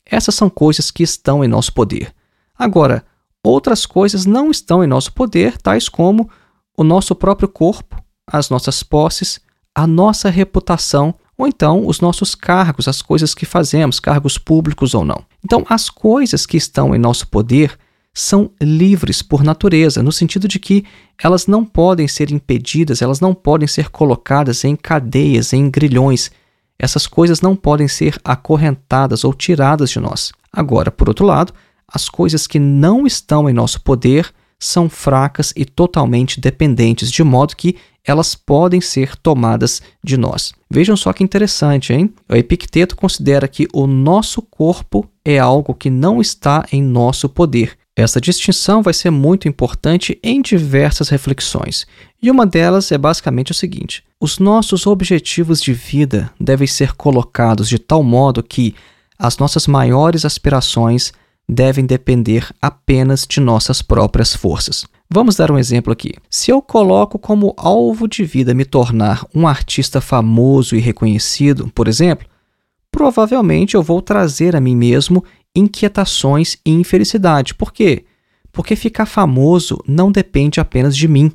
Essas 0.08 0.36
são 0.36 0.48
coisas 0.48 0.92
que 0.92 1.02
estão 1.02 1.42
em 1.42 1.48
nosso 1.48 1.72
poder. 1.72 2.14
Agora, 2.56 3.04
outras 3.42 3.84
coisas 3.84 4.24
não 4.24 4.48
estão 4.48 4.84
em 4.84 4.86
nosso 4.86 5.12
poder, 5.12 5.58
tais 5.58 5.88
como 5.88 6.30
o 6.78 6.84
nosso 6.84 7.16
próprio 7.16 7.48
corpo, 7.48 8.00
as 8.24 8.48
nossas 8.48 8.84
posses, 8.84 9.40
a 9.74 9.88
nossa 9.88 10.30
reputação, 10.30 11.16
ou 11.36 11.48
então 11.48 11.84
os 11.84 12.00
nossos 12.00 12.36
cargos, 12.36 12.86
as 12.86 13.02
coisas 13.02 13.34
que 13.34 13.44
fazemos, 13.44 13.98
cargos 13.98 14.38
públicos 14.38 14.94
ou 14.94 15.04
não. 15.04 15.24
Então, 15.44 15.66
as 15.68 15.90
coisas 15.90 16.46
que 16.46 16.56
estão 16.56 16.94
em 16.94 16.98
nosso 16.98 17.26
poder 17.26 17.76
são 18.14 18.52
livres 18.62 19.20
por 19.20 19.42
natureza, 19.42 20.00
no 20.00 20.12
sentido 20.12 20.46
de 20.46 20.60
que 20.60 20.84
elas 21.20 21.48
não 21.48 21.64
podem 21.64 22.06
ser 22.06 22.30
impedidas, 22.30 23.02
elas 23.02 23.18
não 23.18 23.34
podem 23.34 23.66
ser 23.66 23.90
colocadas 23.90 24.64
em 24.64 24.76
cadeias, 24.76 25.52
em 25.52 25.68
grilhões 25.68 26.30
essas 26.78 27.06
coisas 27.06 27.40
não 27.40 27.56
podem 27.56 27.88
ser 27.88 28.18
acorrentadas 28.24 29.24
ou 29.24 29.32
tiradas 29.32 29.90
de 29.90 30.00
nós. 30.00 30.32
Agora, 30.52 30.90
por 30.90 31.08
outro 31.08 31.24
lado, 31.24 31.52
as 31.86 32.08
coisas 32.08 32.46
que 32.46 32.58
não 32.58 33.06
estão 33.06 33.48
em 33.48 33.52
nosso 33.52 33.80
poder 33.80 34.32
são 34.58 34.88
fracas 34.88 35.52
e 35.54 35.64
totalmente 35.64 36.40
dependentes, 36.40 37.10
de 37.10 37.22
modo 37.22 37.56
que 37.56 37.76
elas 38.04 38.34
podem 38.34 38.80
ser 38.80 39.16
tomadas 39.16 39.82
de 40.02 40.16
nós. 40.16 40.52
Vejam 40.70 40.96
só 40.96 41.12
que 41.12 41.24
interessante, 41.24 41.92
hein? 41.92 42.14
O 42.28 42.34
Epicteto 42.34 42.96
considera 42.96 43.48
que 43.48 43.66
o 43.72 43.86
nosso 43.86 44.40
corpo 44.40 45.08
é 45.24 45.38
algo 45.38 45.74
que 45.74 45.90
não 45.90 46.20
está 46.20 46.64
em 46.70 46.82
nosso 46.82 47.28
poder. 47.28 47.76
Essa 47.96 48.20
distinção 48.20 48.82
vai 48.82 48.92
ser 48.92 49.10
muito 49.10 49.48
importante 49.48 50.18
em 50.22 50.42
diversas 50.42 51.08
reflexões, 51.08 51.86
e 52.22 52.30
uma 52.30 52.44
delas 52.44 52.92
é 52.92 52.98
basicamente 52.98 53.52
o 53.52 53.54
seguinte: 53.54 54.04
os 54.20 54.38
nossos 54.38 54.86
objetivos 54.86 55.62
de 55.62 55.72
vida 55.72 56.30
devem 56.38 56.66
ser 56.66 56.92
colocados 56.92 57.70
de 57.70 57.78
tal 57.78 58.02
modo 58.02 58.42
que 58.42 58.74
as 59.18 59.38
nossas 59.38 59.66
maiores 59.66 60.26
aspirações 60.26 61.10
devem 61.48 61.86
depender 61.86 62.46
apenas 62.60 63.26
de 63.26 63.40
nossas 63.40 63.80
próprias 63.80 64.36
forças. 64.36 64.84
Vamos 65.08 65.36
dar 65.36 65.50
um 65.50 65.58
exemplo 65.58 65.90
aqui. 65.90 66.12
Se 66.28 66.50
eu 66.50 66.60
coloco 66.60 67.18
como 67.18 67.54
alvo 67.56 68.06
de 68.06 68.24
vida 68.24 68.52
me 68.52 68.64
tornar 68.66 69.24
um 69.34 69.46
artista 69.46 70.02
famoso 70.02 70.76
e 70.76 70.80
reconhecido, 70.80 71.70
por 71.74 71.88
exemplo, 71.88 72.28
provavelmente 72.96 73.74
eu 73.74 73.82
vou 73.82 74.00
trazer 74.00 74.56
a 74.56 74.60
mim 74.60 74.74
mesmo 74.74 75.22
inquietações 75.54 76.56
e 76.64 76.70
infelicidade. 76.70 77.52
Por 77.52 77.70
quê? 77.70 78.06
Porque 78.50 78.74
ficar 78.74 79.04
famoso 79.04 79.78
não 79.86 80.10
depende 80.10 80.60
apenas 80.60 80.96
de 80.96 81.06
mim. 81.06 81.30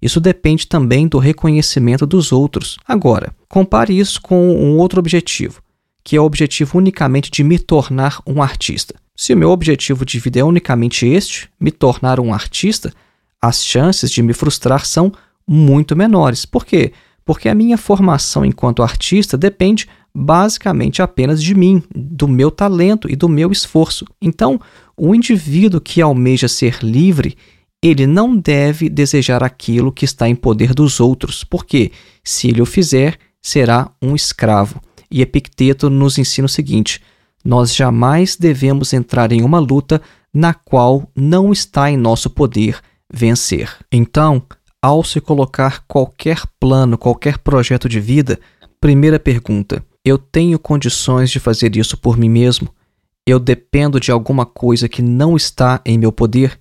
Isso 0.00 0.20
depende 0.20 0.66
também 0.66 1.08
do 1.08 1.16
reconhecimento 1.16 2.04
dos 2.04 2.32
outros. 2.32 2.76
Agora, 2.86 3.34
compare 3.48 3.98
isso 3.98 4.20
com 4.20 4.46
um 4.56 4.76
outro 4.76 5.00
objetivo, 5.00 5.62
que 6.04 6.16
é 6.16 6.20
o 6.20 6.24
objetivo 6.24 6.76
unicamente 6.76 7.30
de 7.30 7.42
me 7.42 7.58
tornar 7.58 8.20
um 8.26 8.42
artista. 8.42 8.94
Se 9.16 9.32
o 9.32 9.38
meu 9.38 9.48
objetivo 9.48 10.04
de 10.04 10.18
vida 10.18 10.40
é 10.40 10.44
unicamente 10.44 11.06
este, 11.06 11.48
me 11.58 11.70
tornar 11.70 12.20
um 12.20 12.34
artista, 12.34 12.92
as 13.40 13.64
chances 13.64 14.10
de 14.10 14.20
me 14.20 14.34
frustrar 14.34 14.84
são 14.84 15.10
muito 15.48 15.96
menores. 15.96 16.44
Por 16.44 16.66
quê? 16.66 16.92
Porque 17.24 17.48
a 17.48 17.54
minha 17.54 17.78
formação 17.78 18.44
enquanto 18.44 18.82
artista 18.82 19.38
depende 19.38 19.88
basicamente 20.16 21.02
apenas 21.02 21.42
de 21.42 21.54
mim, 21.54 21.82
do 21.94 22.26
meu 22.26 22.50
talento 22.50 23.10
e 23.10 23.14
do 23.14 23.28
meu 23.28 23.52
esforço. 23.52 24.06
Então, 24.20 24.58
o 24.96 25.14
indivíduo 25.14 25.78
que 25.78 26.00
almeja 26.00 26.48
ser 26.48 26.78
livre, 26.82 27.36
ele 27.82 28.06
não 28.06 28.34
deve 28.34 28.88
desejar 28.88 29.44
aquilo 29.44 29.92
que 29.92 30.06
está 30.06 30.26
em 30.26 30.34
poder 30.34 30.72
dos 30.72 31.00
outros, 31.00 31.44
porque 31.44 31.92
se 32.24 32.48
ele 32.48 32.62
o 32.62 32.66
fizer, 32.66 33.18
será 33.42 33.90
um 34.00 34.16
escravo. 34.16 34.80
E 35.10 35.20
Epicteto 35.20 35.90
nos 35.90 36.16
ensina 36.16 36.46
o 36.46 36.48
seguinte: 36.48 37.02
nós 37.44 37.74
jamais 37.74 38.36
devemos 38.36 38.94
entrar 38.94 39.32
em 39.32 39.42
uma 39.42 39.58
luta 39.58 40.00
na 40.32 40.54
qual 40.54 41.10
não 41.14 41.52
está 41.52 41.90
em 41.90 41.96
nosso 41.96 42.30
poder 42.30 42.80
vencer. 43.12 43.70
Então, 43.92 44.42
ao 44.80 45.04
se 45.04 45.20
colocar 45.20 45.84
qualquer 45.86 46.40
plano, 46.58 46.96
qualquer 46.96 47.38
projeto 47.38 47.86
de 47.86 48.00
vida, 48.00 48.40
primeira 48.80 49.20
pergunta: 49.20 49.84
eu 50.06 50.16
tenho 50.16 50.56
condições 50.56 51.32
de 51.32 51.40
fazer 51.40 51.74
isso 51.74 51.96
por 51.96 52.16
mim 52.16 52.28
mesmo? 52.28 52.72
Eu 53.26 53.40
dependo 53.40 53.98
de 53.98 54.12
alguma 54.12 54.46
coisa 54.46 54.88
que 54.88 55.02
não 55.02 55.36
está 55.36 55.80
em 55.84 55.98
meu 55.98 56.12
poder? 56.12 56.60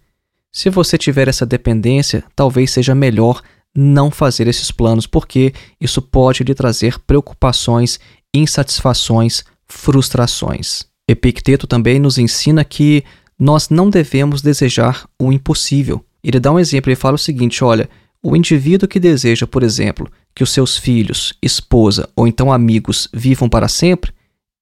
Se 0.51 0.67
você 0.67 0.97
tiver 0.97 1.27
essa 1.27 1.45
dependência, 1.45 2.23
talvez 2.35 2.71
seja 2.71 2.95
melhor 2.95 3.43
não 3.75 4.09
fazer 4.09 4.47
esses 4.47 4.71
planos, 4.71 5.05
porque 5.05 5.53
isso 5.79 6.01
pode 6.01 6.43
lhe 6.43 6.55
trazer 6.55 6.97
preocupações, 7.01 7.99
insatisfações, 8.33 9.43
frustrações. 9.67 10.87
Epicteto 11.07 11.67
também 11.67 11.99
nos 11.99 12.17
ensina 12.17 12.65
que 12.65 13.03
nós 13.37 13.69
não 13.69 13.91
devemos 13.91 14.41
desejar 14.41 15.07
o 15.19 15.31
impossível. 15.31 16.03
Ele 16.23 16.39
dá 16.39 16.51
um 16.51 16.57
exemplo, 16.57 16.89
ele 16.89 16.95
fala 16.95 17.13
o 17.13 17.19
seguinte: 17.19 17.63
olha, 17.63 17.87
o 18.27 18.35
indivíduo 18.35 18.89
que 18.89 18.99
deseja, 18.99 19.45
por 19.45 19.61
exemplo, 19.61 20.09
que 20.33 20.41
os 20.41 20.49
seus 20.49 20.75
filhos, 20.75 21.31
esposa 21.43 22.09
ou 22.15 22.27
então 22.27 22.51
amigos 22.51 23.07
vivam 23.13 23.47
para 23.47 23.67
sempre, 23.67 24.11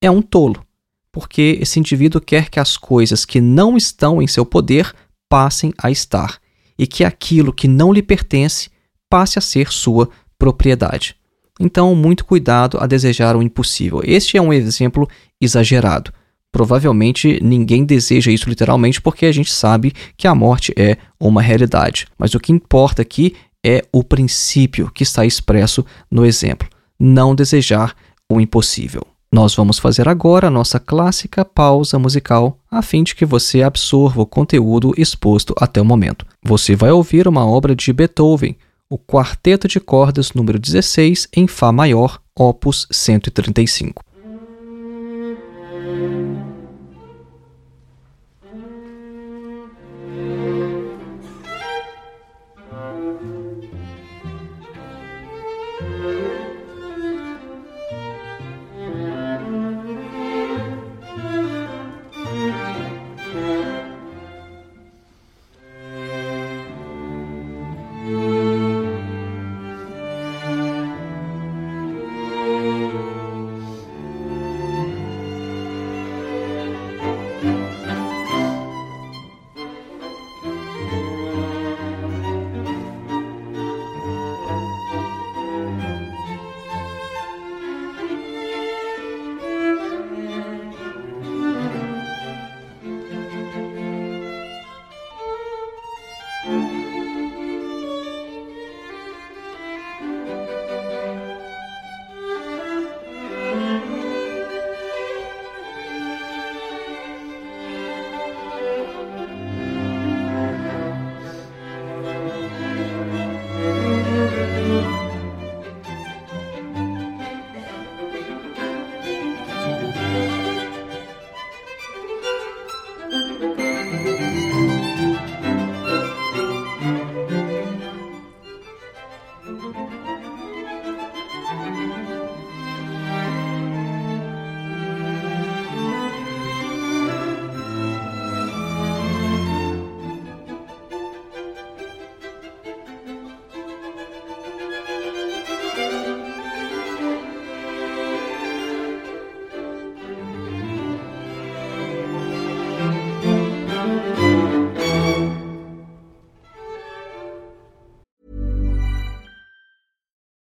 é 0.02 0.12
um 0.12 0.22
tolo, 0.22 0.62
porque 1.14 1.60
esse 1.62 1.80
indivíduo 1.80 2.20
quer 2.20 2.50
que 2.50 2.60
as 2.60 2.76
coisas 2.76 3.24
que 3.24 3.40
não 3.40 3.78
estão 3.78 4.22
em 4.22 4.28
seu 4.28 4.46
poder 4.46 4.94
passem 5.30 5.74
a 5.82 5.90
estar 5.90 6.40
e 6.78 6.86
que 6.86 7.06
aquilo 7.06 7.54
que 7.54 7.70
não 7.70 7.94
lhe 7.94 8.04
pertence 8.04 8.70
passe 9.10 9.40
a 9.40 9.42
ser 9.42 9.72
sua 9.72 10.10
propriedade. 10.38 11.16
Então, 11.58 11.96
muito 11.96 12.26
cuidado 12.26 12.78
a 12.82 12.86
desejar 12.86 13.34
o 13.38 13.42
impossível. 13.42 14.02
Este 14.04 14.36
é 14.36 14.42
um 14.42 14.52
exemplo 14.52 15.08
exagerado. 15.40 16.12
Provavelmente 16.52 17.40
ninguém 17.42 17.86
deseja 17.86 18.30
isso 18.30 18.50
literalmente 18.50 19.02
porque 19.02 19.26
a 19.26 19.32
gente 19.32 19.52
sabe 19.52 19.94
que 20.18 20.28
a 20.28 20.36
morte 20.36 20.74
é 20.76 20.98
uma 21.18 21.42
realidade. 21.42 22.06
Mas 22.18 22.36
o 22.36 22.40
que 22.40 22.52
importa 22.52 23.02
aqui 23.02 23.34
é 23.66 23.84
o 23.92 24.04
princípio 24.04 24.92
que 24.92 25.04
está 25.04 25.26
expresso 25.26 25.86
no 26.10 26.26
exemplo: 26.26 26.68
não 27.00 27.34
desejar 27.34 27.96
o 28.32 28.40
impossível. 28.40 29.06
Nós 29.32 29.56
vamos 29.56 29.80
fazer 29.80 30.08
agora 30.08 30.48
a 30.48 30.52
nossa 30.52 30.80
clássica 30.80 31.44
pausa 31.44 31.98
musical 31.98 32.60
a 32.70 32.84
fim 32.84 33.04
de 33.04 33.16
que 33.16 33.26
você 33.26 33.64
absorva 33.64 34.22
o 34.22 34.28
conteúdo 34.28 34.94
exposto 34.96 35.56
até 35.58 35.82
o 35.82 35.86
momento. 35.86 36.26
Você 36.44 36.76
vai 36.76 36.92
ouvir 36.92 37.28
uma 37.28 37.46
obra 37.46 37.76
de 37.76 37.92
Beethoven 37.92 38.56
o 38.94 38.98
Quarteto 39.00 39.68
de 39.68 39.80
Cordas 39.80 40.34
número 40.34 40.60
16 40.60 41.28
em 41.36 41.48
Fá 41.48 41.72
maior, 41.72 42.22
opus 42.36 42.88
135. 42.92 44.04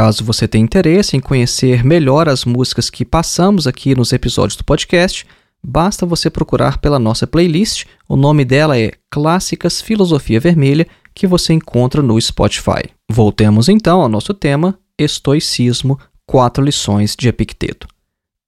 Caso 0.00 0.24
você 0.24 0.48
tenha 0.48 0.64
interesse 0.64 1.14
em 1.14 1.20
conhecer 1.20 1.84
melhor 1.84 2.26
as 2.26 2.46
músicas 2.46 2.88
que 2.88 3.04
passamos 3.04 3.66
aqui 3.66 3.94
nos 3.94 4.14
episódios 4.14 4.56
do 4.56 4.64
podcast, 4.64 5.26
basta 5.62 6.06
você 6.06 6.30
procurar 6.30 6.78
pela 6.78 6.98
nossa 6.98 7.26
playlist. 7.26 7.84
O 8.08 8.16
nome 8.16 8.42
dela 8.42 8.78
é 8.78 8.92
Clássicas 9.10 9.82
Filosofia 9.82 10.40
Vermelha, 10.40 10.86
que 11.14 11.26
você 11.26 11.52
encontra 11.52 12.00
no 12.00 12.18
Spotify. 12.18 12.88
Voltemos 13.12 13.68
então 13.68 14.00
ao 14.00 14.08
nosso 14.08 14.32
tema: 14.32 14.78
Estoicismo, 14.98 16.00
quatro 16.26 16.64
lições 16.64 17.14
de 17.14 17.28
Epicteto. 17.28 17.86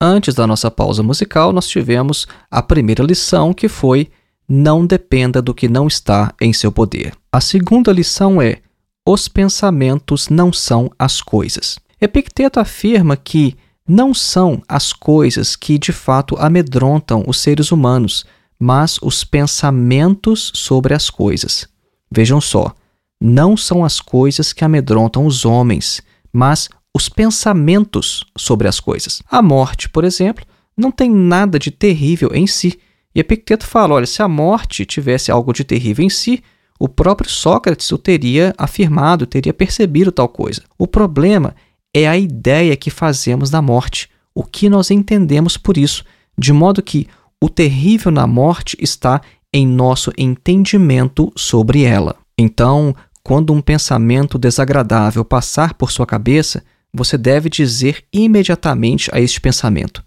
Antes 0.01 0.35
da 0.35 0.47
nossa 0.47 0.71
pausa 0.71 1.03
musical, 1.03 1.53
nós 1.53 1.69
tivemos 1.69 2.27
a 2.51 2.62
primeira 2.62 3.05
lição, 3.05 3.53
que 3.53 3.69
foi 3.69 4.09
Não 4.49 4.87
dependa 4.87 5.43
do 5.43 5.53
que 5.53 5.69
não 5.69 5.87
está 5.87 6.33
em 6.41 6.55
seu 6.55 6.73
poder. 6.73 7.12
A 7.31 7.43
segunda 7.43 7.93
lição 7.93 8.41
é 8.41 8.62
os 9.07 9.29
pensamentos 9.29 10.29
não 10.29 10.53
são 10.53 10.91
as 10.99 11.21
coisas. 11.21 11.79
Epicteto 12.01 12.61
afirma 12.61 13.17
que 13.17 13.57
não 13.87 14.15
são 14.15 14.62
as 14.69 14.93
coisas 14.93 15.57
que 15.57 15.79
de 15.79 15.93
fato 15.93 16.37
amedrontam 16.38 17.25
os 17.27 17.41
seres 17.41 17.73
humanos, 17.73 18.25
mas 18.59 18.99
os 19.03 19.25
pensamentos 19.25 20.53
sobre 20.55 20.95
as 20.95 21.11
coisas. 21.11 21.69
Vejam 22.11 22.41
só, 22.41 22.73
não 23.21 23.57
são 23.57 23.85
as 23.85 24.01
coisas 24.01 24.53
que 24.53 24.65
amedrontam 24.65 25.27
os 25.27 25.45
homens, 25.45 26.01
mas 26.33 26.69
os 26.95 27.09
pensamentos 27.09 28.25
sobre 28.37 28.69
as 28.69 28.79
coisas. 28.79 29.23
A 29.31 29.43
morte, 29.43 29.88
por 29.88 30.05
exemplo, 30.05 30.45
não 30.77 30.93
tem 30.93 31.11
nada 31.11 31.59
de 31.59 31.71
terrível 31.71 32.31
em 32.35 32.47
si. 32.47 32.79
E 33.15 33.21
Epicteto 33.21 33.67
fala: 33.67 33.95
olha, 33.95 34.07
se 34.07 34.23
a 34.23 34.29
morte 34.29 34.87
tivesse 34.87 35.31
algo 35.31 35.53
de 35.53 35.65
terrível 35.65 36.05
em 36.05 36.11
si, 36.11 36.43
o 36.83 36.88
próprio 36.88 37.31
Sócrates 37.31 37.92
o 37.92 37.97
teria 37.97 38.53
afirmado, 38.59 39.25
teria 39.25 39.55
percebido 39.55 40.11
tal 40.11 40.29
coisa. 40.29 40.62
O 40.77 40.85
problema 40.85 41.55
é 41.95 42.09
a 42.09 42.18
ideia 42.18 42.75
que 42.75 42.90
fazemos 42.90 43.51
da 43.51 43.62
morte, 43.62 44.11
o 44.35 44.42
que 44.42 44.68
nós 44.68 44.90
entendemos 44.90 45.57
por 45.57 45.77
isso, 45.79 46.05
de 46.37 46.53
modo 46.53 46.83
que 46.83 47.07
o 47.40 47.49
terrível 47.49 48.11
na 48.11 48.27
morte 48.27 48.77
está 48.81 49.21
em 49.53 49.64
nosso 49.64 50.12
entendimento 50.18 51.33
sobre 51.37 51.85
ela. 51.85 52.16
Então, 52.37 52.92
quando 53.23 53.53
um 53.53 53.61
pensamento 53.61 54.37
desagradável 54.37 55.25
passar 55.25 55.75
por 55.75 55.92
sua 55.92 56.05
cabeça, 56.05 56.64
você 56.92 57.16
deve 57.16 57.49
dizer 57.49 58.03
imediatamente 58.12 59.09
a 59.14 59.21
este 59.21 59.40
pensamento: 59.40 60.03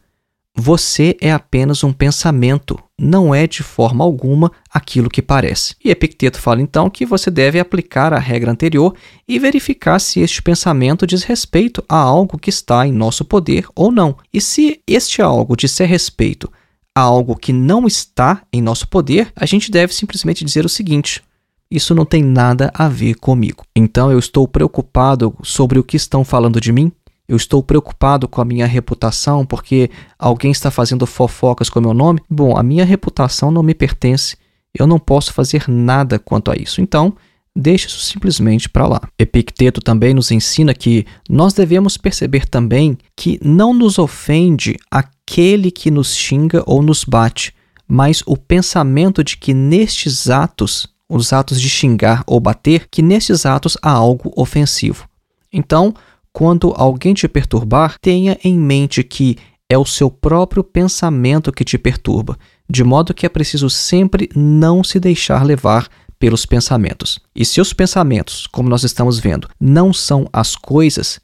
você 0.55 1.17
é 1.19 1.31
apenas 1.31 1.83
um 1.83 1.91
pensamento, 1.91 2.79
não 2.97 3.35
é 3.35 3.45
de 3.45 3.61
forma 3.61 4.05
alguma 4.05 4.49
aquilo 4.71 5.09
que 5.09 5.21
parece. 5.21 5.75
E 5.83 5.91
Epicteto 5.91 6.39
fala 6.39 6.61
então 6.61 6.89
que 6.89 7.05
você 7.05 7.29
deve 7.29 7.59
aplicar 7.59 8.13
a 8.13 8.19
regra 8.19 8.51
anterior 8.51 8.95
e 9.27 9.37
verificar 9.37 9.99
se 9.99 10.21
este 10.21 10.41
pensamento 10.41 11.05
diz 11.05 11.23
respeito 11.23 11.83
a 11.89 11.97
algo 11.97 12.37
que 12.37 12.49
está 12.49 12.87
em 12.87 12.93
nosso 12.93 13.25
poder 13.25 13.67
ou 13.75 13.91
não. 13.91 14.15
E 14.33 14.39
se 14.39 14.81
este 14.87 15.21
algo 15.21 15.57
disser 15.57 15.89
respeito 15.89 16.49
a 16.95 17.01
algo 17.01 17.35
que 17.35 17.51
não 17.51 17.85
está 17.85 18.41
em 18.53 18.61
nosso 18.61 18.87
poder, 18.87 19.33
a 19.35 19.45
gente 19.45 19.69
deve 19.69 19.93
simplesmente 19.93 20.45
dizer 20.45 20.65
o 20.65 20.69
seguinte: 20.69 21.21
isso 21.69 21.93
não 21.93 22.05
tem 22.05 22.23
nada 22.23 22.71
a 22.73 22.87
ver 22.87 23.15
comigo. 23.15 23.65
Então 23.75 24.09
eu 24.09 24.17
estou 24.17 24.47
preocupado 24.47 25.35
sobre 25.43 25.77
o 25.77 25.83
que 25.83 25.97
estão 25.97 26.23
falando 26.23 26.61
de 26.61 26.71
mim? 26.71 26.93
Eu 27.27 27.35
estou 27.37 27.63
preocupado 27.63 28.27
com 28.27 28.41
a 28.41 28.45
minha 28.45 28.67
reputação 28.67 29.45
porque 29.45 29.89
alguém 30.17 30.51
está 30.51 30.69
fazendo 30.69 31.05
fofocas 31.07 31.69
com 31.69 31.79
o 31.79 31.81
meu 31.81 31.93
nome? 31.93 32.21
Bom, 32.29 32.57
a 32.57 32.63
minha 32.63 32.85
reputação 32.85 33.51
não 33.51 33.63
me 33.63 33.73
pertence. 33.73 34.37
Eu 34.77 34.85
não 34.85 34.99
posso 34.99 35.33
fazer 35.33 35.65
nada 35.67 36.19
quanto 36.19 36.51
a 36.51 36.55
isso. 36.55 36.81
Então, 36.81 37.15
deixe 37.55 37.87
isso 37.87 37.99
simplesmente 37.99 38.69
para 38.69 38.87
lá. 38.87 39.01
Epicteto 39.17 39.81
também 39.81 40.13
nos 40.13 40.29
ensina 40.29 40.73
que 40.73 41.05
nós 41.29 41.53
devemos 41.53 41.97
perceber 41.97 42.45
também 42.45 42.97
que 43.15 43.39
não 43.41 43.73
nos 43.73 43.97
ofende 43.97 44.77
aquele 44.91 45.71
que 45.71 45.89
nos 45.89 46.13
xinga 46.13 46.61
ou 46.65 46.83
nos 46.83 47.03
bate, 47.03 47.55
mas 47.87 48.21
o 48.25 48.35
pensamento 48.35 49.23
de 49.23 49.37
que 49.37 49.53
nestes 49.53 50.29
atos, 50.29 50.87
os 51.07 51.31
atos 51.31 51.61
de 51.61 51.69
xingar 51.69 52.23
ou 52.27 52.39
bater, 52.39 52.87
que 52.91 53.01
nestes 53.01 53.45
atos 53.45 53.77
há 53.81 53.91
algo 53.91 54.31
ofensivo. 54.35 55.07
Então, 55.53 55.93
quando 56.35 56.73
alguém 56.75 57.13
te 57.13 57.29
perturbar, 57.29 57.95
tenha 58.01 58.37
em 58.43 58.59
mente 58.59 59.01
que 59.05 59.37
é 59.69 59.77
o 59.77 59.85
seu 59.85 60.11
próprio 60.11 60.65
pensamento 60.65 61.49
que 61.49 61.63
te 61.63 61.77
perturba, 61.77 62.37
de 62.69 62.83
modo 62.83 63.13
que 63.13 63.25
é 63.25 63.29
preciso 63.29 63.69
sempre 63.69 64.29
não 64.35 64.83
se 64.83 64.99
deixar 64.99 65.45
levar 65.45 65.87
pelos 66.19 66.45
pensamentos. 66.45 67.21
E 67.33 67.45
se 67.45 67.61
os 67.61 67.71
pensamentos, 67.71 68.47
como 68.47 68.67
nós 68.67 68.83
estamos 68.83 69.17
vendo, 69.17 69.47
não 69.57 69.93
são 69.93 70.27
as 70.33 70.57
coisas, 70.57 71.21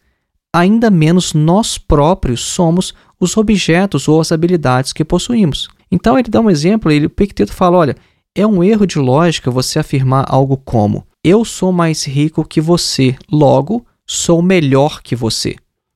ainda 0.55 0.89
menos 0.89 1.33
nós 1.33 1.77
próprios 1.77 2.39
somos 2.39 2.93
os 3.19 3.35
objetos 3.35 4.07
ou 4.07 4.21
as 4.21 4.31
habilidades 4.31 4.93
que 4.93 5.03
possuímos. 5.03 5.67
Então 5.91 6.17
ele 6.17 6.29
dá 6.29 6.39
um 6.39 6.49
exemplo, 6.49 6.89
ele, 6.89 7.07
o 7.07 7.09
Picteto 7.09 7.51
fala, 7.51 7.77
olha, 7.77 7.97
é 8.33 8.47
um 8.47 8.63
erro 8.63 8.87
de 8.87 8.97
lógica 8.97 9.51
você 9.51 9.77
afirmar 9.77 10.23
algo 10.29 10.55
como 10.55 11.05
eu 11.21 11.43
sou 11.43 11.73
mais 11.73 12.05
rico 12.05 12.45
que 12.45 12.61
você, 12.61 13.15
logo 13.29 13.85
sou 14.11 14.41
melhor 14.41 15.01
que 15.01 15.15
você. 15.15 15.55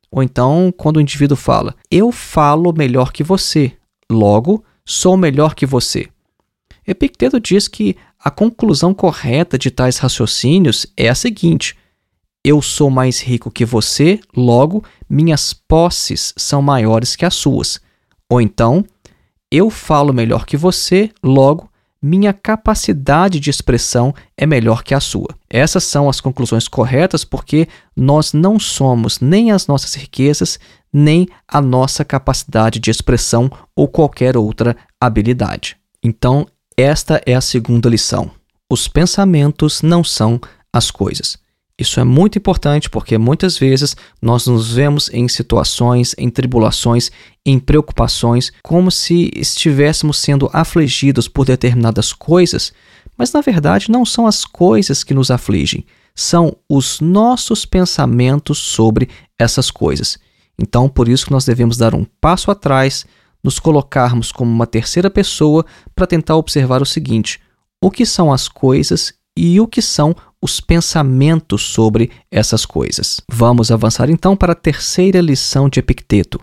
Ou 0.10 0.24
então, 0.24 0.74
quando 0.78 0.96
o 0.96 1.02
indivíduo 1.02 1.36
fala 1.36 1.76
eu 1.92 2.14
falo 2.14 2.72
melhor 2.72 3.12
que 3.12 3.22
você, 3.22 3.74
logo 4.10 4.64
sou 4.86 5.18
melhor 5.18 5.54
que 5.54 5.66
você. 5.66 6.08
Epicteto 6.88 7.42
diz 7.42 7.68
que 7.68 7.98
a 8.18 8.32
conclusão 8.32 8.94
correta 8.94 9.58
de 9.58 9.70
tais 9.70 9.98
raciocínios 9.98 10.88
é 10.96 11.10
a 11.10 11.16
seguinte: 11.16 11.76
eu 12.42 12.62
sou 12.62 12.90
mais 12.90 13.22
rico 13.22 13.52
que 13.52 13.66
você, 13.66 14.22
logo 14.34 14.82
minhas 15.10 15.52
posses 15.52 16.34
são 16.38 16.62
maiores 16.62 17.18
que 17.18 17.26
as 17.26 17.36
suas. 17.36 17.82
Ou 18.30 18.40
então, 18.40 18.86
eu 19.52 19.70
falo 19.70 20.14
melhor 20.14 20.46
que 20.46 20.56
você, 20.56 21.12
logo 21.22 21.70
minha 22.06 22.32
capacidade 22.34 23.40
de 23.40 23.50
expressão 23.50 24.14
é 24.38 24.46
melhor 24.46 24.84
que 24.84 24.94
a 24.94 25.00
sua. 25.00 25.30
Essas 25.50 25.84
são 25.86 26.08
as 26.08 26.22
conclusões 26.22 26.68
corretas 26.68 27.26
porque 27.26 27.68
nós 27.96 28.32
não 28.32 28.60
somos 28.60 29.20
nem 29.20 29.52
as 29.52 29.66
nossas 29.66 29.96
riquezas, 29.96 30.60
nem 30.94 31.28
a 31.48 31.60
nossa 31.60 32.06
capacidade 32.06 32.80
de 32.80 32.92
expressão 32.92 33.50
ou 33.76 33.88
qualquer 33.88 34.38
outra 34.38 34.78
habilidade. 35.02 35.78
Então, 36.04 36.46
esta 36.78 37.20
é 37.26 37.34
a 37.34 37.42
segunda 37.42 37.90
lição. 37.90 38.30
Os 38.70 38.88
pensamentos 38.88 39.82
não 39.82 40.04
são 40.04 40.40
as 40.72 40.92
coisas. 40.92 41.40
Isso 41.78 42.00
é 42.00 42.06
muito 42.06 42.38
importante 42.38 42.90
porque 42.90 43.18
muitas 43.18 43.58
vezes 43.58 43.98
nós 44.22 44.48
nos 44.48 44.72
vemos 44.72 45.10
em 45.12 45.28
situações, 45.28 46.16
em 46.18 46.30
tribulações, 46.30 47.12
em 47.46 47.60
preocupações, 47.60 48.52
como 48.64 48.90
se 48.90 49.30
estivéssemos 49.36 50.18
sendo 50.18 50.50
afligidos 50.54 51.28
por 51.28 51.46
determinadas 51.46 52.14
coisas, 52.14 52.72
mas 53.18 53.34
na 53.34 53.42
verdade 53.42 53.92
não 53.92 54.06
são 54.06 54.26
as 54.26 54.46
coisas 54.46 55.04
que 55.04 55.14
nos 55.14 55.30
afligem, 55.30 55.86
são 56.16 56.56
os 56.70 57.02
nossos 57.02 57.66
pensamentos 57.66 58.58
sobre 58.58 59.10
essas 59.38 59.70
coisas. 59.70 60.18
Então, 60.58 60.88
por 60.88 61.10
isso 61.10 61.26
que 61.26 61.32
nós 61.34 61.44
devemos 61.44 61.76
dar 61.76 61.94
um 61.94 62.06
passo 62.22 62.50
atrás, 62.50 63.06
nos 63.44 63.60
colocarmos 63.60 64.32
como 64.32 64.50
uma 64.50 64.66
terceira 64.66 65.10
pessoa 65.10 65.66
para 65.94 66.08
tentar 66.08 66.38
observar 66.38 66.82
o 66.82 66.86
seguinte: 66.86 67.42
o 67.84 67.92
que 67.92 68.06
são 68.06 68.32
as 68.32 68.48
coisas 68.48 69.14
e 69.38 69.60
o 69.60 69.68
que 69.68 69.82
são 69.82 70.16
os 70.46 70.62
pensamentos 70.62 71.64
sobre 71.64 72.12
essas 72.30 72.68
coisas. 72.68 73.20
Vamos 73.28 73.72
avançar 73.72 74.12
então 74.12 74.38
para 74.38 74.52
a 74.52 74.56
terceira 74.56 75.20
lição 75.20 75.68
de 75.68 75.80
Epicteto: 75.80 76.40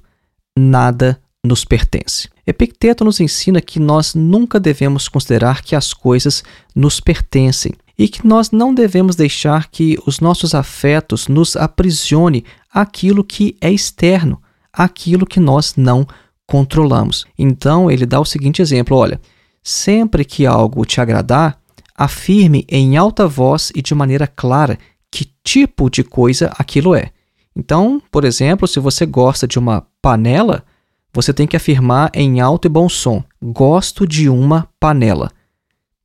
nada 0.58 1.20
nos 1.46 1.64
pertence. 1.64 2.28
Epicteto 2.44 3.04
nos 3.04 3.20
ensina 3.20 3.60
que 3.60 3.78
nós 3.78 4.14
nunca 4.14 4.58
devemos 4.58 5.08
considerar 5.08 5.62
que 5.62 5.76
as 5.76 5.94
coisas 5.94 6.42
nos 6.74 6.98
pertencem 6.98 7.72
e 7.96 8.08
que 8.08 8.26
nós 8.26 8.50
não 8.50 8.74
devemos 8.74 9.14
deixar 9.14 9.70
que 9.70 9.96
os 10.04 10.18
nossos 10.18 10.52
afetos 10.52 11.28
nos 11.28 11.54
aprisione 11.54 12.44
aquilo 12.74 13.22
que 13.22 13.56
é 13.60 13.70
externo, 13.70 14.42
aquilo 14.72 15.24
que 15.24 15.38
nós 15.38 15.74
não 15.76 16.04
controlamos. 16.44 17.24
Então 17.38 17.88
ele 17.88 18.04
dá 18.04 18.18
o 18.18 18.24
seguinte 18.24 18.60
exemplo: 18.60 18.96
olha, 18.96 19.20
sempre 19.62 20.24
que 20.24 20.44
algo 20.44 20.84
te 20.84 21.00
agradar, 21.00 21.61
afirme 22.04 22.64
em 22.68 22.96
alta 22.96 23.28
voz 23.28 23.70
e 23.74 23.80
de 23.80 23.94
maneira 23.94 24.26
clara 24.26 24.78
que 25.10 25.30
tipo 25.44 25.88
de 25.88 26.02
coisa 26.02 26.52
aquilo 26.58 26.94
é. 26.94 27.10
Então, 27.54 28.02
por 28.10 28.24
exemplo, 28.24 28.66
se 28.66 28.80
você 28.80 29.04
gosta 29.04 29.46
de 29.46 29.58
uma 29.58 29.86
panela, 30.00 30.64
você 31.12 31.32
tem 31.32 31.46
que 31.46 31.56
afirmar 31.56 32.10
em 32.14 32.40
alto 32.40 32.66
e 32.66 32.68
bom 32.70 32.88
som: 32.88 33.22
gosto 33.40 34.06
de 34.06 34.28
uma 34.28 34.68
panela. 34.80 35.30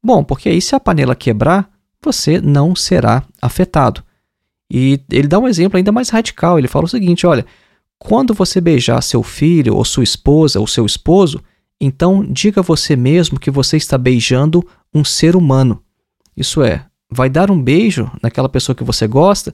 Bom, 0.04 0.24
porque 0.24 0.50
aí 0.50 0.62
se 0.62 0.76
a 0.76 0.80
panela 0.80 1.16
quebrar, 1.16 1.70
você 2.04 2.40
não 2.40 2.76
será 2.76 3.24
afetado. 3.42 4.04
E 4.70 5.00
ele 5.10 5.28
dá 5.28 5.40
um 5.40 5.48
exemplo 5.48 5.78
ainda 5.78 5.92
mais 5.92 6.10
radical. 6.10 6.60
Ele 6.60 6.68
fala 6.68 6.86
o 6.86 6.90
seguinte: 6.90 7.26
olha, 7.26 7.46
quando 7.98 8.34
você 8.34 8.62
beijar 8.62 9.02
seu 9.02 9.24
filho, 9.24 9.76
ou 9.76 9.86
sua 9.86 10.04
esposa, 10.04 10.60
ou 10.60 10.68
seu 10.68 10.86
esposo, 10.86 11.42
então 11.80 12.24
diga 12.24 12.62
você 12.62 12.96
mesmo 12.96 13.40
que 13.40 13.50
você 13.50 13.78
está 13.78 13.98
beijando 13.98 14.68
um 14.94 15.04
ser 15.04 15.36
humano. 15.36 15.82
Isso 16.38 16.62
é, 16.62 16.86
vai 17.10 17.30
dar 17.30 17.50
um 17.50 17.62
beijo 17.62 18.12
naquela 18.22 18.48
pessoa 18.48 18.76
que 18.76 18.84
você 18.84 19.08
gosta, 19.08 19.54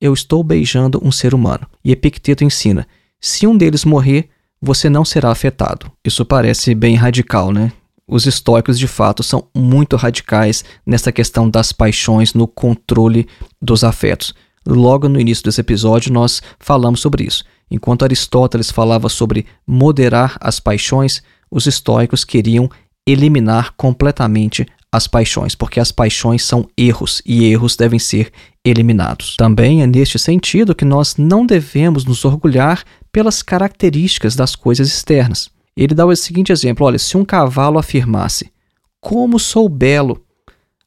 eu 0.00 0.14
estou 0.14 0.42
beijando 0.42 0.98
um 1.04 1.12
ser 1.12 1.34
humano. 1.34 1.66
E 1.84 1.92
Epicteto 1.92 2.42
ensina: 2.42 2.86
se 3.20 3.46
um 3.46 3.56
deles 3.56 3.84
morrer, 3.84 4.30
você 4.60 4.88
não 4.88 5.04
será 5.04 5.30
afetado. 5.30 5.92
Isso 6.02 6.24
parece 6.24 6.74
bem 6.74 6.96
radical, 6.96 7.52
né? 7.52 7.70
Os 8.08 8.26
estoicos, 8.26 8.78
de 8.78 8.88
fato, 8.88 9.22
são 9.22 9.48
muito 9.54 9.96
radicais 9.96 10.64
nessa 10.84 11.12
questão 11.12 11.48
das 11.48 11.72
paixões, 11.72 12.34
no 12.34 12.48
controle 12.48 13.28
dos 13.60 13.84
afetos. 13.84 14.34
Logo 14.66 15.08
no 15.08 15.20
início 15.20 15.44
desse 15.44 15.60
episódio, 15.60 16.12
nós 16.12 16.42
falamos 16.58 17.00
sobre 17.00 17.24
isso. 17.24 17.44
Enquanto 17.70 18.04
Aristóteles 18.04 18.70
falava 18.70 19.08
sobre 19.08 19.46
moderar 19.66 20.36
as 20.40 20.60
paixões, 20.60 21.22
os 21.50 21.66
estoicos 21.66 22.24
queriam 22.24 22.68
eliminar 23.06 23.72
completamente 23.76 24.66
as 24.92 25.06
paixões, 25.06 25.54
porque 25.54 25.80
as 25.80 25.90
paixões 25.90 26.44
são 26.44 26.68
erros 26.76 27.22
e 27.24 27.46
erros 27.46 27.74
devem 27.74 27.98
ser 27.98 28.30
eliminados. 28.62 29.36
Também 29.38 29.82
é 29.82 29.86
neste 29.86 30.18
sentido 30.18 30.74
que 30.74 30.84
nós 30.84 31.16
não 31.16 31.46
devemos 31.46 32.04
nos 32.04 32.26
orgulhar 32.26 32.84
pelas 33.10 33.42
características 33.42 34.36
das 34.36 34.54
coisas 34.54 34.88
externas. 34.88 35.50
Ele 35.74 35.94
dá 35.94 36.04
o 36.04 36.14
seguinte 36.14 36.52
exemplo: 36.52 36.86
olha, 36.86 36.98
se 36.98 37.16
um 37.16 37.24
cavalo 37.24 37.78
afirmasse, 37.78 38.52
como 39.00 39.38
sou 39.38 39.66
belo, 39.66 40.22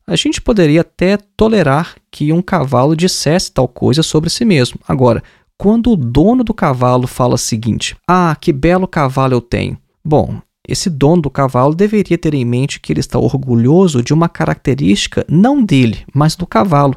a 0.06 0.16
gente 0.16 0.40
poderia 0.40 0.82
até 0.82 1.18
tolerar 1.36 1.96
que 2.12 2.32
um 2.32 2.44
cavalo 2.44 2.96
dissesse 2.96 3.52
tal 3.52 3.68
coisa 3.68 4.04
sobre 4.04 4.30
si 4.30 4.46
mesmo. 4.46 4.80
Agora, 4.88 5.24
quando 5.58 5.92
o 5.92 5.96
dono 5.96 6.44
do 6.44 6.54
cavalo 6.54 7.08
fala 7.08 7.34
o 7.34 7.40
seguinte: 7.40 7.98
Ah, 8.08 8.38
que 8.40 8.54
belo 8.54 8.88
cavalo 8.88 9.34
eu 9.34 9.42
tenho. 9.42 9.78
Bom, 10.04 10.40
esse 10.68 10.90
dono 10.90 11.24
do 11.24 11.30
cavalo 11.30 11.76
deveria 11.76 12.18
ter 12.18 12.34
em 12.34 12.46
mente 12.46 12.80
que 12.80 12.92
ele 12.92 13.00
está 13.00 13.20
orgulhoso 13.20 14.02
de 14.02 14.14
uma 14.14 14.28
característica 14.28 15.26
não 15.30 15.64
dele, 15.64 16.00
mas 16.14 16.36
do 16.36 16.46
cavalo. 16.46 16.96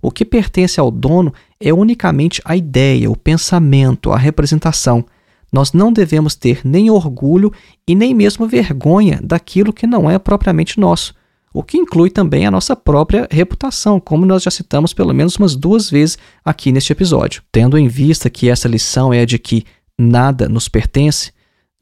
O 0.00 0.10
que 0.10 0.24
pertence 0.24 0.80
ao 0.80 0.90
dono 0.90 1.32
é 1.60 1.72
unicamente 1.72 2.40
a 2.44 2.56
ideia, 2.56 3.10
o 3.10 3.16
pensamento, 3.16 4.10
a 4.10 4.18
representação. 4.18 5.04
Nós 5.52 5.72
não 5.72 5.92
devemos 5.92 6.34
ter 6.34 6.60
nem 6.64 6.90
orgulho 6.90 7.52
e 7.86 7.94
nem 7.94 8.14
mesmo 8.14 8.48
vergonha 8.48 9.20
daquilo 9.22 9.72
que 9.72 9.86
não 9.86 10.10
é 10.10 10.18
propriamente 10.18 10.80
nosso, 10.80 11.14
o 11.54 11.62
que 11.62 11.76
inclui 11.76 12.08
também 12.08 12.46
a 12.46 12.50
nossa 12.50 12.74
própria 12.74 13.28
reputação, 13.30 14.00
como 14.00 14.24
nós 14.24 14.42
já 14.42 14.50
citamos 14.50 14.94
pelo 14.94 15.12
menos 15.12 15.36
umas 15.36 15.54
duas 15.54 15.90
vezes 15.90 16.16
aqui 16.42 16.72
neste 16.72 16.92
episódio. 16.92 17.42
Tendo 17.52 17.76
em 17.76 17.88
vista 17.88 18.30
que 18.30 18.48
essa 18.48 18.66
lição 18.66 19.12
é 19.12 19.20
a 19.20 19.26
de 19.26 19.38
que 19.38 19.64
nada 19.98 20.48
nos 20.48 20.66
pertence, 20.68 21.30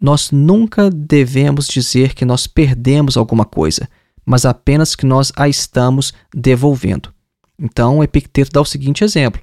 nós 0.00 0.30
nunca 0.30 0.90
devemos 0.90 1.66
dizer 1.66 2.14
que 2.14 2.24
nós 2.24 2.46
perdemos 2.46 3.16
alguma 3.16 3.44
coisa, 3.44 3.88
mas 4.24 4.46
apenas 4.46 4.96
que 4.96 5.04
nós 5.04 5.32
a 5.36 5.48
estamos 5.48 6.14
devolvendo. 6.34 7.12
Então, 7.58 8.02
Epicteto 8.02 8.50
dá 8.52 8.60
o 8.60 8.64
seguinte 8.64 9.04
exemplo: 9.04 9.40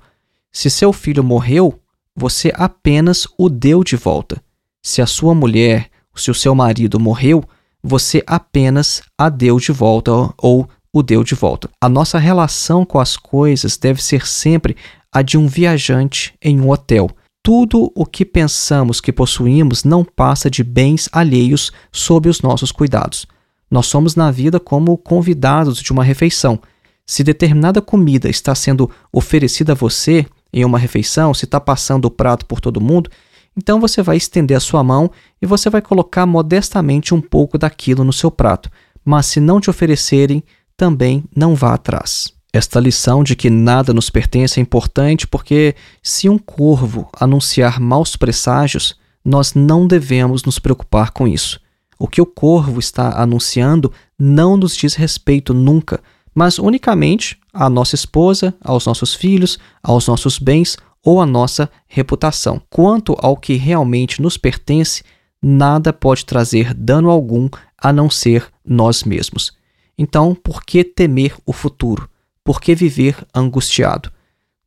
se 0.52 0.70
seu 0.70 0.92
filho 0.92 1.24
morreu, 1.24 1.80
você 2.16 2.52
apenas 2.56 3.28
o 3.38 3.48
deu 3.48 3.84
de 3.84 3.96
volta. 3.96 4.42
Se 4.82 5.02
a 5.02 5.06
sua 5.06 5.36
mulher, 5.36 5.90
se 6.16 6.32
o 6.32 6.34
seu 6.34 6.56
marido 6.56 7.00
morreu, 7.00 7.44
você 7.84 8.24
apenas 8.26 9.04
a 9.18 9.30
deu 9.30 9.60
de 9.60 9.72
volta 9.72 10.12
ou 10.38 10.68
o 10.92 11.04
deu 11.04 11.24
de 11.24 11.36
volta. 11.36 11.70
A 11.80 11.88
nossa 11.88 12.18
relação 12.18 12.84
com 12.84 13.00
as 13.00 13.16
coisas 13.16 13.78
deve 13.78 14.02
ser 14.02 14.26
sempre 14.26 14.76
a 15.12 15.22
de 15.22 15.38
um 15.38 15.48
viajante 15.48 16.34
em 16.42 16.60
um 16.60 16.72
hotel 16.72 17.10
tudo 17.48 17.90
o 17.96 18.06
que 18.06 18.26
pensamos 18.26 19.00
que 19.00 19.10
possuímos 19.10 19.86
não 19.86 20.04
passa 20.04 20.50
de 20.50 20.66
bens 20.66 21.08
alheios 21.14 21.72
sob 21.94 22.28
os 22.28 22.42
nossos 22.42 22.74
cuidados. 22.74 23.26
Nós 23.72 23.86
somos 23.86 24.18
na 24.18 24.30
vida 24.30 24.60
como 24.60 24.98
convidados 24.98 25.82
de 25.82 25.94
uma 25.94 26.04
refeição. 26.04 26.60
Se 27.06 27.24
determinada 27.24 27.82
comida 27.82 28.28
está 28.28 28.54
sendo 28.54 28.92
oferecida 29.14 29.72
a 29.72 29.76
você 29.76 30.26
em 30.52 30.66
uma 30.66 30.78
refeição, 30.78 31.34
se 31.34 31.46
está 31.46 31.58
passando 31.58 32.04
o 32.04 32.12
prato 32.12 32.46
por 32.46 32.60
todo 32.60 32.82
mundo, 32.82 33.10
Então 33.56 33.80
você 33.80 34.04
vai 34.04 34.18
estender 34.18 34.58
a 34.58 34.60
sua 34.60 34.84
mão 34.84 35.10
e 35.42 35.46
você 35.46 35.70
vai 35.70 35.82
colocar 35.82 36.26
modestamente 36.26 37.14
um 37.14 37.22
pouco 37.22 37.58
daquilo 37.58 38.04
no 38.04 38.12
seu 38.12 38.30
prato. 38.30 38.70
Mas 39.06 39.26
se 39.26 39.40
não 39.40 39.62
te 39.62 39.70
oferecerem, 39.70 40.44
também 40.76 41.24
não 41.34 41.56
vá 41.56 41.76
atrás. 41.76 42.37
Esta 42.58 42.80
lição 42.80 43.24
de 43.24 43.36
que 43.36 43.52
nada 43.52 43.94
nos 43.94 44.10
pertence 44.10 44.60
é 44.60 44.64
importante 44.64 45.28
porque, 45.28 45.76
se 46.02 46.28
um 46.28 46.40
corvo 46.40 47.08
anunciar 47.14 47.80
maus 47.80 48.16
presságios, 48.16 48.96
nós 49.24 49.54
não 49.54 49.86
devemos 49.86 50.44
nos 50.44 50.58
preocupar 50.58 51.12
com 51.12 51.28
isso. 51.28 51.62
O 52.00 52.08
que 52.08 52.20
o 52.20 52.26
corvo 52.26 52.80
está 52.80 53.22
anunciando 53.22 53.94
não 54.18 54.58
nos 54.58 54.76
diz 54.76 54.96
respeito 54.96 55.54
nunca, 55.54 56.02
mas 56.34 56.58
unicamente 56.58 57.38
à 57.54 57.70
nossa 57.70 57.94
esposa, 57.94 58.56
aos 58.60 58.88
nossos 58.88 59.14
filhos, 59.14 59.60
aos 59.84 60.08
nossos 60.08 60.40
bens 60.40 60.80
ou 61.06 61.22
à 61.22 61.28
nossa 61.28 61.70
reputação. 61.88 62.60
Quanto 62.72 63.16
ao 63.20 63.38
que 63.38 63.54
realmente 63.54 64.20
nos 64.20 64.36
pertence, 64.36 65.04
nada 65.40 65.94
pode 65.94 66.26
trazer 66.26 66.74
dano 66.74 67.12
algum 67.12 67.50
a 67.78 67.94
não 67.94 68.10
ser 68.10 68.48
nós 68.66 69.04
mesmos. 69.04 69.56
Então, 69.96 70.34
por 70.34 70.64
que 70.64 70.84
temer 70.84 71.36
o 71.46 71.54
futuro? 71.54 72.10
Por 72.48 72.62
que 72.62 72.74
viver 72.74 73.28
angustiado? 73.36 74.10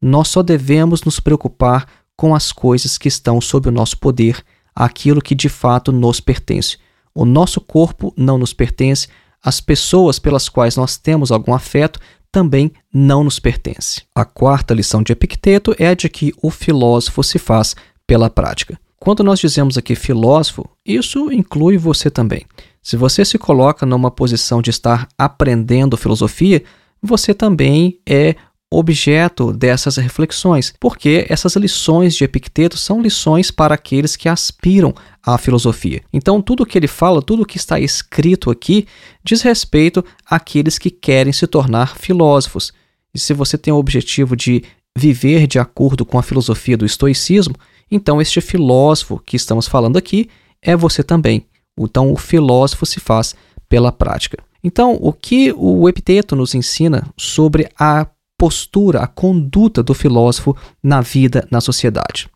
Nós 0.03 0.29
só 0.29 0.43
devemos 0.43 1.03
nos 1.03 1.19
preocupar 1.19 1.87
com 2.15 2.35
as 2.35 2.53
coisas 2.53 2.99
que 2.99 3.09
estão 3.09 3.41
sob 3.41 3.71
o 3.71 3.73
nosso 3.73 3.97
poder, 3.97 4.45
aquilo 4.75 5.23
que 5.23 5.35
de 5.35 5.49
fato 5.49 5.91
nos 5.91 6.21
pertence. 6.21 6.77
O 7.15 7.25
nosso 7.25 7.59
corpo 7.59 8.13
não 8.19 8.37
nos 8.37 8.53
pertence, 8.53 9.09
as 9.43 9.63
pessoas 9.63 10.19
pelas 10.19 10.47
quais 10.47 10.77
nós 10.77 10.99
temos 10.99 11.33
algum 11.33 11.55
afeto 11.55 11.99
também 12.31 12.71
não 12.93 13.25
nos 13.25 13.39
pertence. 13.39 14.03
A 14.15 14.27
quarta 14.27 14.75
lição 14.75 15.03
de 15.03 15.13
Epicteto 15.13 15.75
é 15.79 15.89
a 15.89 15.95
de 15.95 16.11
que 16.11 16.35
o 16.43 16.51
filósofo 16.51 17.23
se 17.23 17.39
faz 17.39 17.75
pela 18.07 18.29
prática. 18.29 18.79
Quando 18.99 19.25
nós 19.25 19.41
dizemos 19.41 19.79
aqui 19.79 19.95
filósofo, 19.95 20.69
isso 20.85 21.33
inclui 21.33 21.79
você 21.79 22.11
também. 22.11 22.45
Se 22.83 22.99
você 22.99 23.25
se 23.25 23.39
coloca 23.39 23.87
numa 23.87 24.11
posição 24.11 24.61
de 24.61 24.69
estar 24.69 25.09
aprendendo 25.17 25.97
filosofia, 25.97 26.63
você 27.03 27.33
também 27.35 27.99
é 28.09 28.35
objeto 28.73 29.53
dessas 29.53 29.97
reflexões, 29.97 30.73
porque 30.79 31.27
essas 31.29 31.57
lições 31.57 32.15
de 32.15 32.23
Epicteto 32.23 32.77
são 32.77 33.03
lições 33.03 33.51
para 33.51 33.75
aqueles 33.75 34.15
que 34.15 34.29
aspiram 34.29 34.95
à 35.25 35.37
filosofia. 35.37 36.03
Então, 36.13 36.41
tudo 36.41 36.65
que 36.65 36.79
ele 36.79 36.87
fala, 36.87 37.21
tudo 37.21 37.45
que 37.45 37.57
está 37.57 37.81
escrito 37.81 38.49
aqui, 38.49 38.87
diz 39.25 39.43
respeito 39.43 40.05
àqueles 40.25 40.79
que 40.79 40.89
querem 40.89 41.33
se 41.33 41.49
tornar 41.49 41.97
filósofos. 41.97 42.73
E 43.13 43.19
se 43.19 43.35
você 43.35 43.59
tem 43.59 43.73
o 43.75 43.79
objetivo 43.79 44.37
de 44.37 44.63
viver 44.97 45.49
de 45.49 45.59
acordo 45.59 46.07
com 46.07 46.19
a 46.19 46.23
filosofia 46.23 46.77
do 46.77 46.87
estoicismo, 46.87 47.57
então 47.91 48.21
este 48.21 48.41
filósofo 48.41 49.19
que 49.19 49.35
estamos 49.37 49.67
falando 49.67 49.97
aqui 49.97 50.29
é 50.63 50.77
você 50.77 51.03
também. 51.03 51.45
Então, 51.77 52.13
o 52.13 52.17
filósofo 52.17 52.87
se 52.87 53.01
faz 53.01 53.35
pela 53.69 53.91
prática. 53.91 54.39
Então, 54.63 54.99
o 55.01 55.13
que 55.13 55.53
o 55.57 55.89
Epiteto 55.89 56.37
nos 56.37 56.55
ensina 56.55 57.07
sobre 57.17 57.69
a 57.79 58.07
postura, 58.39 59.01
a 59.01 59.07
conduta 59.07 59.83
do 59.83 59.95
filósofo 59.95 60.57
na 60.83 61.01
vida, 61.01 61.47
na 61.51 61.61
sociedade? 61.61 62.29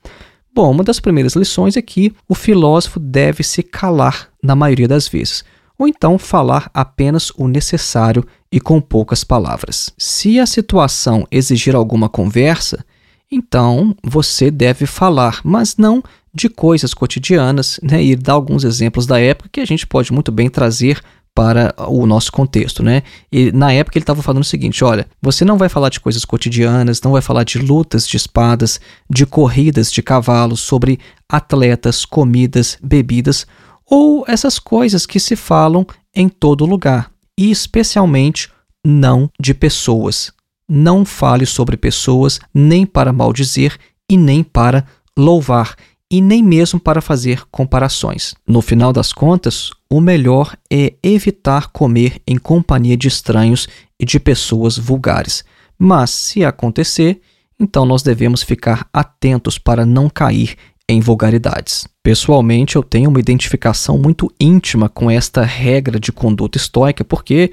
Bom, 0.54 0.70
uma 0.70 0.84
das 0.84 1.00
primeiras 1.00 1.34
lições 1.34 1.76
é 1.76 1.82
que 1.82 2.14
o 2.28 2.34
filósofo 2.34 3.00
deve 3.00 3.42
se 3.42 3.62
calar 3.62 4.28
na 4.42 4.54
maioria 4.54 4.86
das 4.86 5.08
vezes, 5.08 5.44
ou 5.76 5.88
então 5.88 6.18
falar 6.18 6.70
apenas 6.72 7.30
o 7.36 7.48
necessário 7.48 8.24
e 8.52 8.60
com 8.60 8.80
poucas 8.80 9.24
palavras. 9.24 9.92
Se 9.98 10.38
a 10.38 10.46
situação 10.46 11.26
exigir 11.30 11.74
alguma 11.74 12.08
conversa, 12.08 12.84
então 13.30 13.96
você 14.02 14.50
deve 14.50 14.86
falar, 14.86 15.40
mas 15.42 15.76
não 15.76 16.02
de 16.32 16.48
coisas 16.48 16.94
cotidianas, 16.94 17.80
né, 17.82 18.02
e 18.02 18.14
dar 18.14 18.34
alguns 18.34 18.62
exemplos 18.62 19.06
da 19.06 19.20
época 19.20 19.48
que 19.50 19.60
a 19.60 19.64
gente 19.64 19.86
pode 19.86 20.12
muito 20.12 20.30
bem 20.30 20.48
trazer 20.48 21.00
para 21.34 21.74
o 21.88 22.06
nosso 22.06 22.30
contexto, 22.30 22.82
né? 22.82 23.02
E 23.30 23.50
na 23.50 23.72
época 23.72 23.98
ele 23.98 24.04
estava 24.04 24.22
falando 24.22 24.42
o 24.42 24.46
seguinte: 24.46 24.84
olha, 24.84 25.06
você 25.20 25.44
não 25.44 25.58
vai 25.58 25.68
falar 25.68 25.88
de 25.88 26.00
coisas 26.00 26.24
cotidianas, 26.24 27.02
não 27.02 27.12
vai 27.12 27.20
falar 27.20 27.42
de 27.44 27.58
lutas 27.58 28.06
de 28.06 28.16
espadas, 28.16 28.80
de 29.10 29.26
corridas 29.26 29.90
de 29.90 30.02
cavalos, 30.02 30.60
sobre 30.60 31.00
atletas, 31.28 32.04
comidas, 32.04 32.78
bebidas 32.82 33.46
ou 33.86 34.24
essas 34.26 34.58
coisas 34.58 35.04
que 35.04 35.20
se 35.20 35.36
falam 35.36 35.86
em 36.14 36.28
todo 36.28 36.64
lugar, 36.64 37.10
e 37.38 37.50
especialmente 37.50 38.50
não 38.86 39.30
de 39.38 39.52
pessoas. 39.52 40.32
Não 40.68 41.04
fale 41.04 41.44
sobre 41.44 41.76
pessoas 41.76 42.40
nem 42.52 42.86
para 42.86 43.12
maldizer 43.12 43.76
e 44.10 44.16
nem 44.16 44.42
para 44.42 44.86
louvar 45.18 45.76
e 46.10 46.20
nem 46.20 46.42
mesmo 46.42 46.78
para 46.78 47.00
fazer 47.00 47.44
comparações. 47.50 48.34
No 48.46 48.60
final 48.60 48.92
das 48.92 49.12
contas, 49.12 49.70
o 49.90 50.00
melhor 50.00 50.56
é 50.70 50.94
evitar 51.02 51.70
comer 51.70 52.20
em 52.26 52.36
companhia 52.36 52.96
de 52.96 53.08
estranhos 53.08 53.68
e 53.98 54.04
de 54.04 54.20
pessoas 54.20 54.76
vulgares. 54.76 55.44
Mas, 55.78 56.10
se 56.10 56.44
acontecer, 56.44 57.20
então 57.58 57.84
nós 57.84 58.02
devemos 58.02 58.42
ficar 58.42 58.86
atentos 58.92 59.58
para 59.58 59.86
não 59.86 60.08
cair 60.08 60.56
em 60.88 61.00
vulgaridades. 61.00 61.86
Pessoalmente, 62.02 62.76
eu 62.76 62.82
tenho 62.82 63.08
uma 63.08 63.20
identificação 63.20 63.98
muito 63.98 64.30
íntima 64.38 64.88
com 64.88 65.10
esta 65.10 65.42
regra 65.42 65.98
de 65.98 66.12
conduta 66.12 66.58
estoica 66.58 67.04
porque 67.04 67.52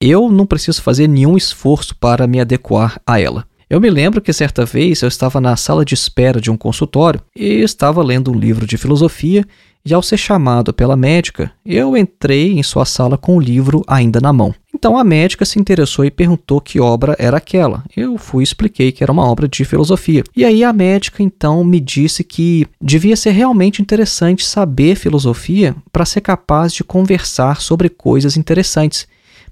eu 0.00 0.30
não 0.30 0.46
preciso 0.46 0.82
fazer 0.82 1.06
nenhum 1.06 1.36
esforço 1.36 1.94
para 1.94 2.26
me 2.26 2.40
adequar 2.40 3.00
a 3.06 3.20
ela. 3.20 3.46
Eu 3.70 3.80
me 3.80 3.88
lembro 3.88 4.20
que 4.20 4.32
certa 4.32 4.64
vez 4.64 5.00
eu 5.00 5.06
estava 5.06 5.40
na 5.40 5.54
sala 5.54 5.84
de 5.84 5.94
espera 5.94 6.40
de 6.40 6.50
um 6.50 6.56
consultório 6.56 7.20
e 7.36 7.60
estava 7.60 8.02
lendo 8.02 8.32
um 8.32 8.34
livro 8.36 8.66
de 8.66 8.76
filosofia 8.76 9.46
e 9.86 9.94
ao 9.94 10.02
ser 10.02 10.16
chamado 10.16 10.74
pela 10.74 10.96
médica, 10.96 11.52
eu 11.64 11.96
entrei 11.96 12.58
em 12.58 12.64
sua 12.64 12.84
sala 12.84 13.16
com 13.16 13.36
o 13.36 13.40
livro 13.40 13.84
ainda 13.86 14.20
na 14.20 14.32
mão. 14.32 14.52
Então 14.74 14.98
a 14.98 15.04
médica 15.04 15.44
se 15.44 15.60
interessou 15.60 16.04
e 16.04 16.10
perguntou 16.10 16.60
que 16.60 16.80
obra 16.80 17.14
era 17.16 17.36
aquela. 17.36 17.84
Eu 17.96 18.18
fui 18.18 18.42
e 18.42 18.44
expliquei 18.44 18.90
que 18.90 19.04
era 19.04 19.12
uma 19.12 19.24
obra 19.24 19.46
de 19.46 19.64
filosofia. 19.64 20.24
E 20.34 20.44
aí 20.44 20.64
a 20.64 20.72
médica 20.72 21.22
então 21.22 21.62
me 21.62 21.78
disse 21.78 22.24
que 22.24 22.66
devia 22.82 23.14
ser 23.14 23.30
realmente 23.30 23.80
interessante 23.80 24.44
saber 24.44 24.96
filosofia 24.96 25.76
para 25.92 26.04
ser 26.04 26.22
capaz 26.22 26.72
de 26.72 26.82
conversar 26.82 27.60
sobre 27.60 27.88
coisas 27.88 28.36
interessantes, 28.36 29.06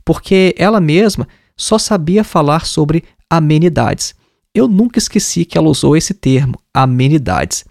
porque 0.04 0.56
ela 0.58 0.80
mesma 0.80 1.28
só 1.56 1.78
sabia 1.78 2.24
falar 2.24 2.64
sobre 2.64 3.04
amenidades. 3.30 4.14
Eu 4.54 4.66
nunca 4.66 4.98
esqueci 4.98 5.44
que 5.44 5.56
ela 5.56 5.68
usou 5.68 5.96
esse 5.96 6.14
termo, 6.14 6.58
amenidades. 6.72 7.64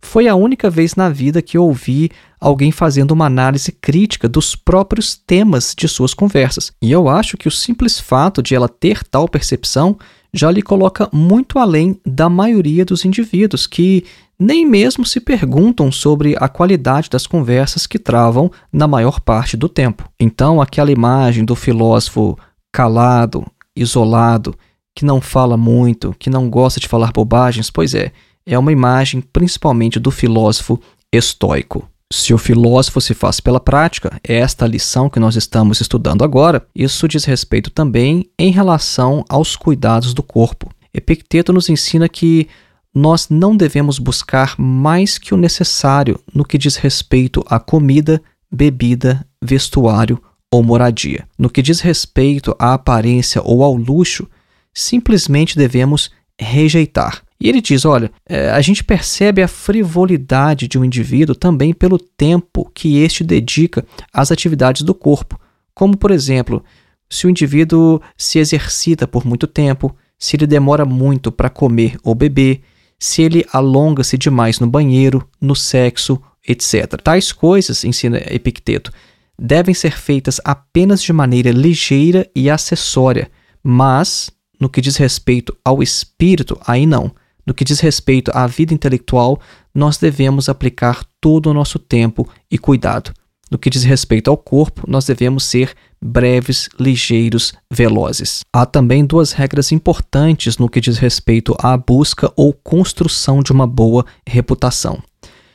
Foi 0.00 0.28
a 0.28 0.34
única 0.34 0.68
vez 0.68 0.94
na 0.94 1.08
vida 1.08 1.40
que 1.40 1.56
eu 1.56 1.64
ouvi 1.64 2.10
alguém 2.38 2.70
fazendo 2.70 3.12
uma 3.12 3.24
análise 3.24 3.72
crítica 3.72 4.28
dos 4.28 4.54
próprios 4.54 5.16
temas 5.16 5.74
de 5.76 5.88
suas 5.88 6.12
conversas. 6.12 6.72
E 6.82 6.92
eu 6.92 7.08
acho 7.08 7.38
que 7.38 7.48
o 7.48 7.50
simples 7.50 7.98
fato 7.98 8.42
de 8.42 8.54
ela 8.54 8.68
ter 8.68 9.02
tal 9.04 9.26
percepção 9.26 9.96
já 10.32 10.50
lhe 10.50 10.60
coloca 10.60 11.08
muito 11.12 11.58
além 11.58 11.98
da 12.04 12.28
maioria 12.28 12.84
dos 12.84 13.04
indivíduos 13.04 13.66
que 13.66 14.04
nem 14.38 14.66
mesmo 14.66 15.06
se 15.06 15.20
perguntam 15.20 15.90
sobre 15.90 16.36
a 16.38 16.48
qualidade 16.48 17.08
das 17.08 17.26
conversas 17.26 17.86
que 17.86 17.98
travam 17.98 18.50
na 18.72 18.86
maior 18.86 19.20
parte 19.20 19.56
do 19.56 19.68
tempo. 19.68 20.08
Então, 20.20 20.60
aquela 20.60 20.90
imagem 20.90 21.44
do 21.44 21.54
filósofo 21.54 22.36
calado, 22.72 23.46
isolado, 23.76 24.54
que 24.94 25.04
não 25.04 25.20
fala 25.20 25.56
muito, 25.56 26.14
que 26.18 26.30
não 26.30 26.48
gosta 26.48 26.78
de 26.78 26.88
falar 26.88 27.12
bobagens, 27.12 27.70
pois 27.70 27.94
é, 27.94 28.12
é 28.46 28.58
uma 28.58 28.72
imagem 28.72 29.20
principalmente 29.20 29.98
do 29.98 30.10
filósofo 30.10 30.80
estoico. 31.12 31.88
Se 32.12 32.32
o 32.32 32.38
filósofo 32.38 33.00
se 33.00 33.14
faz 33.14 33.40
pela 33.40 33.58
prática, 33.58 34.20
é 34.22 34.36
esta 34.36 34.66
lição 34.66 35.10
que 35.10 35.18
nós 35.18 35.34
estamos 35.34 35.80
estudando 35.80 36.22
agora, 36.22 36.64
isso 36.74 37.08
diz 37.08 37.24
respeito 37.24 37.70
também 37.70 38.26
em 38.38 38.52
relação 38.52 39.24
aos 39.28 39.56
cuidados 39.56 40.14
do 40.14 40.22
corpo. 40.22 40.70
Epicteto 40.92 41.52
nos 41.52 41.68
ensina 41.68 42.08
que 42.08 42.46
nós 42.94 43.28
não 43.28 43.56
devemos 43.56 43.98
buscar 43.98 44.54
mais 44.56 45.18
que 45.18 45.34
o 45.34 45.36
necessário 45.36 46.20
no 46.32 46.44
que 46.44 46.56
diz 46.56 46.76
respeito 46.76 47.44
à 47.48 47.58
comida, 47.58 48.22
bebida, 48.48 49.26
vestuário 49.42 50.22
ou 50.52 50.62
moradia. 50.62 51.26
No 51.36 51.50
que 51.50 51.60
diz 51.60 51.80
respeito 51.80 52.54
à 52.56 52.74
aparência 52.74 53.42
ou 53.42 53.64
ao 53.64 53.74
luxo, 53.74 54.28
simplesmente 54.74 55.56
devemos 55.56 56.10
rejeitar. 56.38 57.22
E 57.40 57.48
ele 57.48 57.60
diz: 57.60 57.84
olha, 57.84 58.10
é, 58.26 58.50
a 58.50 58.60
gente 58.60 58.82
percebe 58.82 59.42
a 59.42 59.48
frivolidade 59.48 60.66
de 60.66 60.78
um 60.78 60.84
indivíduo 60.84 61.34
também 61.34 61.72
pelo 61.72 61.98
tempo 61.98 62.70
que 62.74 62.98
este 62.98 63.22
dedica 63.22 63.84
às 64.12 64.32
atividades 64.32 64.82
do 64.82 64.94
corpo. 64.94 65.38
Como, 65.74 65.96
por 65.96 66.10
exemplo, 66.10 66.64
se 67.08 67.26
o 67.26 67.30
indivíduo 67.30 68.00
se 68.16 68.38
exercita 68.38 69.06
por 69.06 69.26
muito 69.26 69.46
tempo, 69.46 69.94
se 70.18 70.36
ele 70.36 70.46
demora 70.46 70.84
muito 70.84 71.30
para 71.30 71.50
comer 71.50 71.96
ou 72.02 72.14
beber, 72.14 72.62
se 72.98 73.22
ele 73.22 73.44
alonga-se 73.52 74.16
demais 74.16 74.58
no 74.58 74.66
banheiro, 74.66 75.28
no 75.40 75.54
sexo, 75.54 76.20
etc. 76.46 77.00
Tais 77.02 77.32
coisas, 77.32 77.84
ensina 77.84 78.18
Epicteto, 78.30 78.92
devem 79.38 79.74
ser 79.74 79.98
feitas 79.98 80.40
apenas 80.44 81.02
de 81.02 81.12
maneira 81.12 81.50
ligeira 81.50 82.28
e 82.34 82.48
acessória, 82.48 83.30
mas 83.62 84.30
no 84.64 84.70
que 84.70 84.80
diz 84.80 84.96
respeito 84.96 85.54
ao 85.62 85.82
espírito, 85.82 86.58
aí 86.66 86.86
não. 86.86 87.14
No 87.46 87.52
que 87.52 87.66
diz 87.66 87.80
respeito 87.80 88.30
à 88.32 88.46
vida 88.46 88.72
intelectual, 88.72 89.38
nós 89.74 89.98
devemos 89.98 90.48
aplicar 90.48 91.04
todo 91.20 91.50
o 91.50 91.52
nosso 91.52 91.78
tempo 91.78 92.26
e 92.50 92.56
cuidado. 92.56 93.12
No 93.50 93.58
que 93.58 93.68
diz 93.68 93.84
respeito 93.84 94.30
ao 94.30 94.38
corpo, 94.38 94.82
nós 94.88 95.04
devemos 95.04 95.44
ser 95.44 95.74
breves, 96.00 96.70
ligeiros, 96.80 97.52
velozes. 97.70 98.40
Há 98.50 98.64
também 98.64 99.04
duas 99.04 99.32
regras 99.32 99.70
importantes 99.70 100.56
no 100.56 100.70
que 100.70 100.80
diz 100.80 100.96
respeito 100.96 101.54
à 101.58 101.76
busca 101.76 102.32
ou 102.34 102.54
construção 102.54 103.42
de 103.42 103.52
uma 103.52 103.66
boa 103.66 104.06
reputação. 104.26 104.98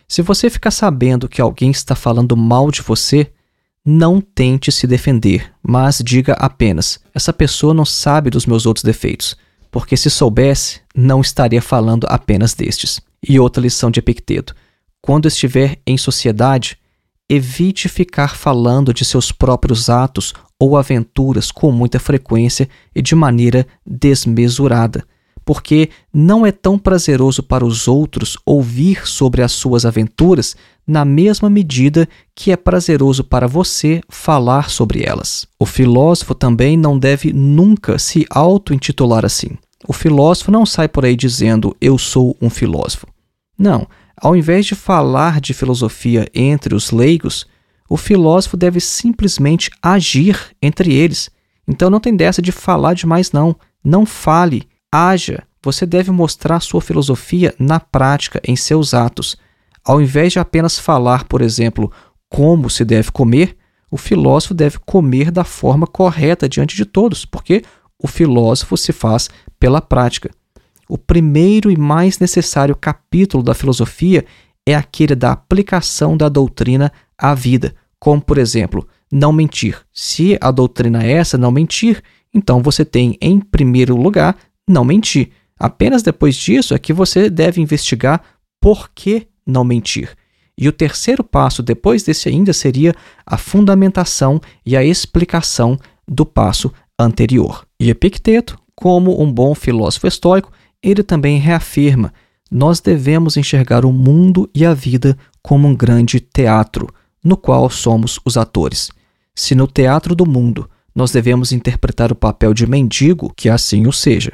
Se 0.07 0.21
você 0.21 0.51
ficar 0.51 0.69
sabendo 0.69 1.27
que 1.27 1.41
alguém 1.41 1.71
está 1.71 1.95
falando 1.95 2.37
mal 2.37 2.69
de 2.69 2.83
você, 2.83 3.31
não 3.89 4.21
tente 4.21 4.71
se 4.71 4.85
defender, 4.85 5.51
mas 5.63 5.99
diga 6.05 6.33
apenas: 6.33 6.99
essa 7.11 7.33
pessoa 7.33 7.73
não 7.73 7.85
sabe 7.85 8.29
dos 8.29 8.45
meus 8.45 8.67
outros 8.67 8.83
defeitos, 8.83 9.35
porque 9.71 9.97
se 9.97 10.11
soubesse, 10.11 10.81
não 10.95 11.21
estaria 11.21 11.61
falando 11.61 12.05
apenas 12.07 12.53
destes. 12.53 13.01
E 13.27 13.39
outra 13.39 13.63
lição 13.63 13.89
de 13.89 13.99
Epicteto: 13.99 14.55
quando 15.01 15.27
estiver 15.27 15.79
em 15.87 15.97
sociedade, 15.97 16.77
evite 17.27 17.89
ficar 17.89 18.35
falando 18.35 18.93
de 18.93 19.03
seus 19.03 19.31
próprios 19.31 19.89
atos 19.89 20.35
ou 20.59 20.77
aventuras 20.77 21.51
com 21.51 21.71
muita 21.71 21.99
frequência 21.99 22.69
e 22.93 23.01
de 23.01 23.15
maneira 23.15 23.65
desmesurada, 23.83 25.03
porque 25.49 25.89
não 26.13 26.45
é 26.45 26.51
tão 26.51 26.77
prazeroso 26.77 27.41
para 27.41 27.65
os 27.65 27.87
outros 27.87 28.37
ouvir 28.45 29.07
sobre 29.07 29.41
as 29.41 29.51
suas 29.51 29.83
aventuras 29.83 30.55
na 30.85 31.03
mesma 31.03 31.49
medida 31.49 32.07
que 32.35 32.51
é 32.51 32.55
prazeroso 32.55 33.23
para 33.23 33.47
você 33.47 33.99
falar 34.07 34.69
sobre 34.69 35.03
elas. 35.03 35.47
O 35.57 35.65
filósofo 35.65 36.35
também 36.35 36.77
não 36.77 36.99
deve 36.99 37.33
nunca 37.33 37.97
se 37.97 38.27
auto-intitular 38.29 39.25
assim. 39.25 39.57
O 39.87 39.91
filósofo 39.91 40.51
não 40.51 40.67
sai 40.67 40.87
por 40.87 41.03
aí 41.03 41.15
dizendo 41.15 41.75
eu 41.81 41.97
sou 41.97 42.37
um 42.39 42.51
filósofo. 42.51 43.07
Não, 43.57 43.87
ao 44.21 44.35
invés 44.35 44.67
de 44.67 44.75
falar 44.75 45.41
de 45.41 45.55
filosofia 45.55 46.29
entre 46.31 46.75
os 46.75 46.91
leigos, 46.91 47.47
o 47.89 47.97
filósofo 47.97 48.55
deve 48.55 48.79
simplesmente 48.79 49.71
agir 49.81 50.55
entre 50.61 50.93
eles. 50.93 51.27
Então 51.67 51.89
não 51.89 51.99
tem 51.99 52.15
dessa 52.15 52.39
de 52.39 52.51
falar 52.51 52.93
demais 52.93 53.31
não. 53.31 53.55
Não 53.83 54.05
fale, 54.05 54.67
haja. 54.91 55.43
Você 55.63 55.85
deve 55.85 56.11
mostrar 56.11 56.59
sua 56.61 56.81
filosofia 56.81 57.53
na 57.59 57.79
prática, 57.79 58.41
em 58.45 58.55
seus 58.55 58.93
atos. 58.93 59.37
Ao 59.83 60.01
invés 60.01 60.33
de 60.33 60.39
apenas 60.39 60.79
falar, 60.79 61.25
por 61.25 61.41
exemplo, 61.41 61.91
como 62.29 62.69
se 62.69 62.85
deve 62.85 63.11
comer, 63.11 63.57
o 63.91 63.97
filósofo 63.97 64.53
deve 64.53 64.77
comer 64.85 65.31
da 65.31 65.43
forma 65.43 65.87
correta 65.87 66.47
diante 66.47 66.75
de 66.75 66.85
todos, 66.85 67.25
porque 67.25 67.63
o 68.01 68.07
filósofo 68.07 68.77
se 68.77 68.93
faz 68.93 69.29
pela 69.59 69.81
prática. 69.81 70.29
O 70.87 70.97
primeiro 70.97 71.69
e 71.69 71.77
mais 71.77 72.19
necessário 72.19 72.75
capítulo 72.75 73.43
da 73.43 73.53
filosofia 73.53 74.25
é 74.65 74.75
aquele 74.75 75.15
da 75.15 75.31
aplicação 75.31 76.15
da 76.15 76.29
doutrina 76.29 76.91
à 77.17 77.33
vida, 77.33 77.75
como, 77.99 78.21
por 78.21 78.37
exemplo, 78.37 78.87
não 79.11 79.33
mentir. 79.33 79.79
Se 79.91 80.37
a 80.39 80.51
doutrina 80.51 81.03
é 81.03 81.13
essa, 81.13 81.37
não 81.37 81.51
mentir, 81.51 82.01
então 82.33 82.61
você 82.61 82.85
tem, 82.85 83.17
em 83.19 83.39
primeiro 83.39 83.95
lugar, 83.95 84.37
não 84.69 84.85
mentir. 84.85 85.31
Apenas 85.59 86.03
depois 86.03 86.35
disso 86.35 86.73
é 86.73 86.79
que 86.79 86.93
você 86.93 87.29
deve 87.29 87.59
investigar 87.59 88.21
por 88.61 88.89
que 88.93 89.27
não 89.45 89.63
mentir. 89.63 90.15
E 90.57 90.67
o 90.67 90.71
terceiro 90.71 91.23
passo 91.23 91.63
depois 91.63 92.03
desse 92.03 92.29
ainda 92.29 92.53
seria 92.53 92.93
a 93.25 93.37
fundamentação 93.37 94.39
e 94.65 94.75
a 94.77 94.83
explicação 94.83 95.77
do 96.07 96.25
passo 96.25 96.71
anterior. 96.97 97.65
E 97.79 97.89
Epicteto, 97.89 98.57
como 98.75 99.21
um 99.21 99.31
bom 99.31 99.55
filósofo 99.55 100.07
estoico, 100.07 100.51
ele 100.83 101.01
também 101.01 101.39
reafirma: 101.39 102.13
nós 102.51 102.79
devemos 102.79 103.37
enxergar 103.37 103.85
o 103.85 103.91
mundo 103.91 104.49
e 104.53 104.65
a 104.65 104.73
vida 104.73 105.17
como 105.41 105.67
um 105.67 105.75
grande 105.75 106.19
teatro, 106.19 106.87
no 107.23 107.37
qual 107.37 107.69
somos 107.69 108.19
os 108.25 108.37
atores. 108.37 108.89
Se 109.33 109.55
no 109.55 109.67
teatro 109.67 110.13
do 110.13 110.25
mundo 110.25 110.69
nós 110.93 111.11
devemos 111.11 111.53
interpretar 111.53 112.11
o 112.11 112.15
papel 112.15 112.53
de 112.53 112.67
mendigo, 112.67 113.31
que 113.33 113.47
assim 113.47 113.87
o 113.87 113.93
seja. 113.93 114.33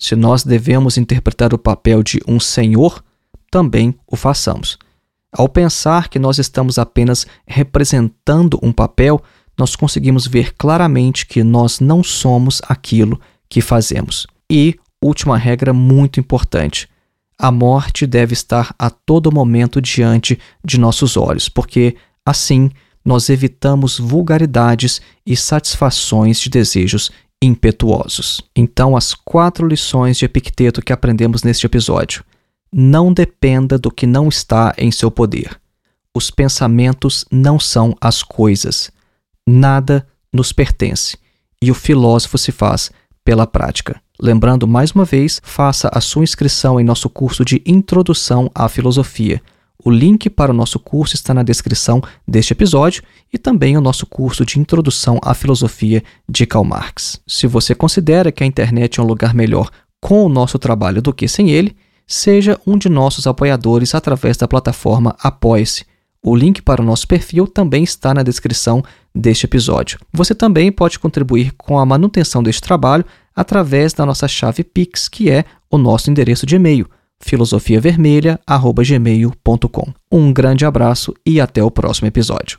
Se 0.00 0.16
nós 0.16 0.42
devemos 0.42 0.96
interpretar 0.96 1.52
o 1.52 1.58
papel 1.58 2.02
de 2.02 2.20
um 2.26 2.40
senhor, 2.40 3.04
também 3.50 3.94
o 4.06 4.16
façamos. 4.16 4.78
Ao 5.30 5.46
pensar 5.46 6.08
que 6.08 6.18
nós 6.18 6.38
estamos 6.38 6.78
apenas 6.78 7.26
representando 7.46 8.58
um 8.62 8.72
papel, 8.72 9.22
nós 9.58 9.76
conseguimos 9.76 10.26
ver 10.26 10.54
claramente 10.54 11.26
que 11.26 11.44
nós 11.44 11.80
não 11.80 12.02
somos 12.02 12.62
aquilo 12.66 13.20
que 13.46 13.60
fazemos. 13.60 14.26
E, 14.50 14.74
última 15.04 15.36
regra 15.36 15.74
muito 15.74 16.18
importante: 16.18 16.88
a 17.38 17.52
morte 17.52 18.06
deve 18.06 18.32
estar 18.32 18.74
a 18.78 18.88
todo 18.88 19.30
momento 19.30 19.82
diante 19.82 20.38
de 20.64 20.80
nossos 20.80 21.14
olhos, 21.18 21.46
porque 21.46 21.94
assim 22.24 22.70
nós 23.04 23.28
evitamos 23.28 23.98
vulgaridades 23.98 25.02
e 25.26 25.36
satisfações 25.36 26.40
de 26.40 26.48
desejos 26.48 27.10
impetuosos. 27.42 28.42
Então, 28.54 28.96
as 28.96 29.14
quatro 29.14 29.66
lições 29.66 30.18
de 30.18 30.24
Epicteto 30.24 30.82
que 30.82 30.92
aprendemos 30.92 31.42
neste 31.42 31.66
episódio 31.66 32.24
não 32.72 33.12
dependa 33.12 33.78
do 33.78 33.90
que 33.90 34.06
não 34.06 34.28
está 34.28 34.74
em 34.78 34.90
seu 34.90 35.10
poder. 35.10 35.60
Os 36.14 36.30
pensamentos 36.30 37.24
não 37.30 37.58
são 37.58 37.96
as 38.00 38.22
coisas. 38.22 38.90
Nada 39.46 40.06
nos 40.32 40.52
pertence. 40.52 41.16
E 41.62 41.70
o 41.70 41.74
filósofo 41.74 42.38
se 42.38 42.52
faz 42.52 42.90
pela 43.24 43.46
prática. 43.46 44.00
Lembrando 44.20 44.66
mais 44.66 44.92
uma 44.92 45.04
vez, 45.04 45.40
faça 45.42 45.88
a 45.92 46.00
sua 46.00 46.24
inscrição 46.24 46.78
em 46.78 46.84
nosso 46.84 47.08
curso 47.08 47.44
de 47.44 47.62
Introdução 47.64 48.50
à 48.54 48.68
Filosofia. 48.68 49.42
O 49.82 49.90
link 49.90 50.28
para 50.28 50.52
o 50.52 50.54
nosso 50.54 50.78
curso 50.78 51.14
está 51.14 51.32
na 51.32 51.42
descrição 51.42 52.02
deste 52.28 52.52
episódio 52.52 53.02
e 53.32 53.38
também 53.38 53.76
o 53.76 53.80
nosso 53.80 54.04
curso 54.04 54.44
de 54.44 54.58
Introdução 54.58 55.18
à 55.22 55.32
Filosofia 55.32 56.02
de 56.28 56.44
Karl 56.44 56.64
Marx. 56.64 57.20
Se 57.26 57.46
você 57.46 57.74
considera 57.74 58.30
que 58.30 58.44
a 58.44 58.46
internet 58.46 59.00
é 59.00 59.02
um 59.02 59.06
lugar 59.06 59.34
melhor 59.34 59.70
com 60.00 60.24
o 60.24 60.28
nosso 60.28 60.58
trabalho 60.58 61.00
do 61.00 61.12
que 61.12 61.26
sem 61.26 61.50
ele, 61.50 61.74
seja 62.06 62.60
um 62.66 62.76
de 62.76 62.88
nossos 62.88 63.26
apoiadores 63.26 63.94
através 63.94 64.36
da 64.36 64.48
plataforma 64.48 65.16
Apoie-se. 65.18 65.84
O 66.22 66.36
link 66.36 66.60
para 66.60 66.82
o 66.82 66.84
nosso 66.84 67.08
perfil 67.08 67.46
também 67.46 67.82
está 67.82 68.12
na 68.12 68.22
descrição 68.22 68.82
deste 69.14 69.46
episódio. 69.46 69.98
Você 70.12 70.34
também 70.34 70.70
pode 70.70 70.98
contribuir 70.98 71.52
com 71.56 71.78
a 71.78 71.86
manutenção 71.86 72.42
deste 72.42 72.60
trabalho 72.60 73.04
através 73.34 73.94
da 73.94 74.04
nossa 74.04 74.28
chave 74.28 74.62
Pix, 74.62 75.08
que 75.08 75.30
é 75.30 75.44
o 75.70 75.78
nosso 75.78 76.10
endereço 76.10 76.44
de 76.44 76.56
e-mail, 76.56 76.86
filosofiavermelha@gmail.com. 77.22 79.92
Um 80.10 80.32
grande 80.32 80.64
abraço 80.64 81.14
e 81.26 81.38
até 81.40 81.62
o 81.62 81.70
próximo 81.70 82.08
episódio. 82.08 82.58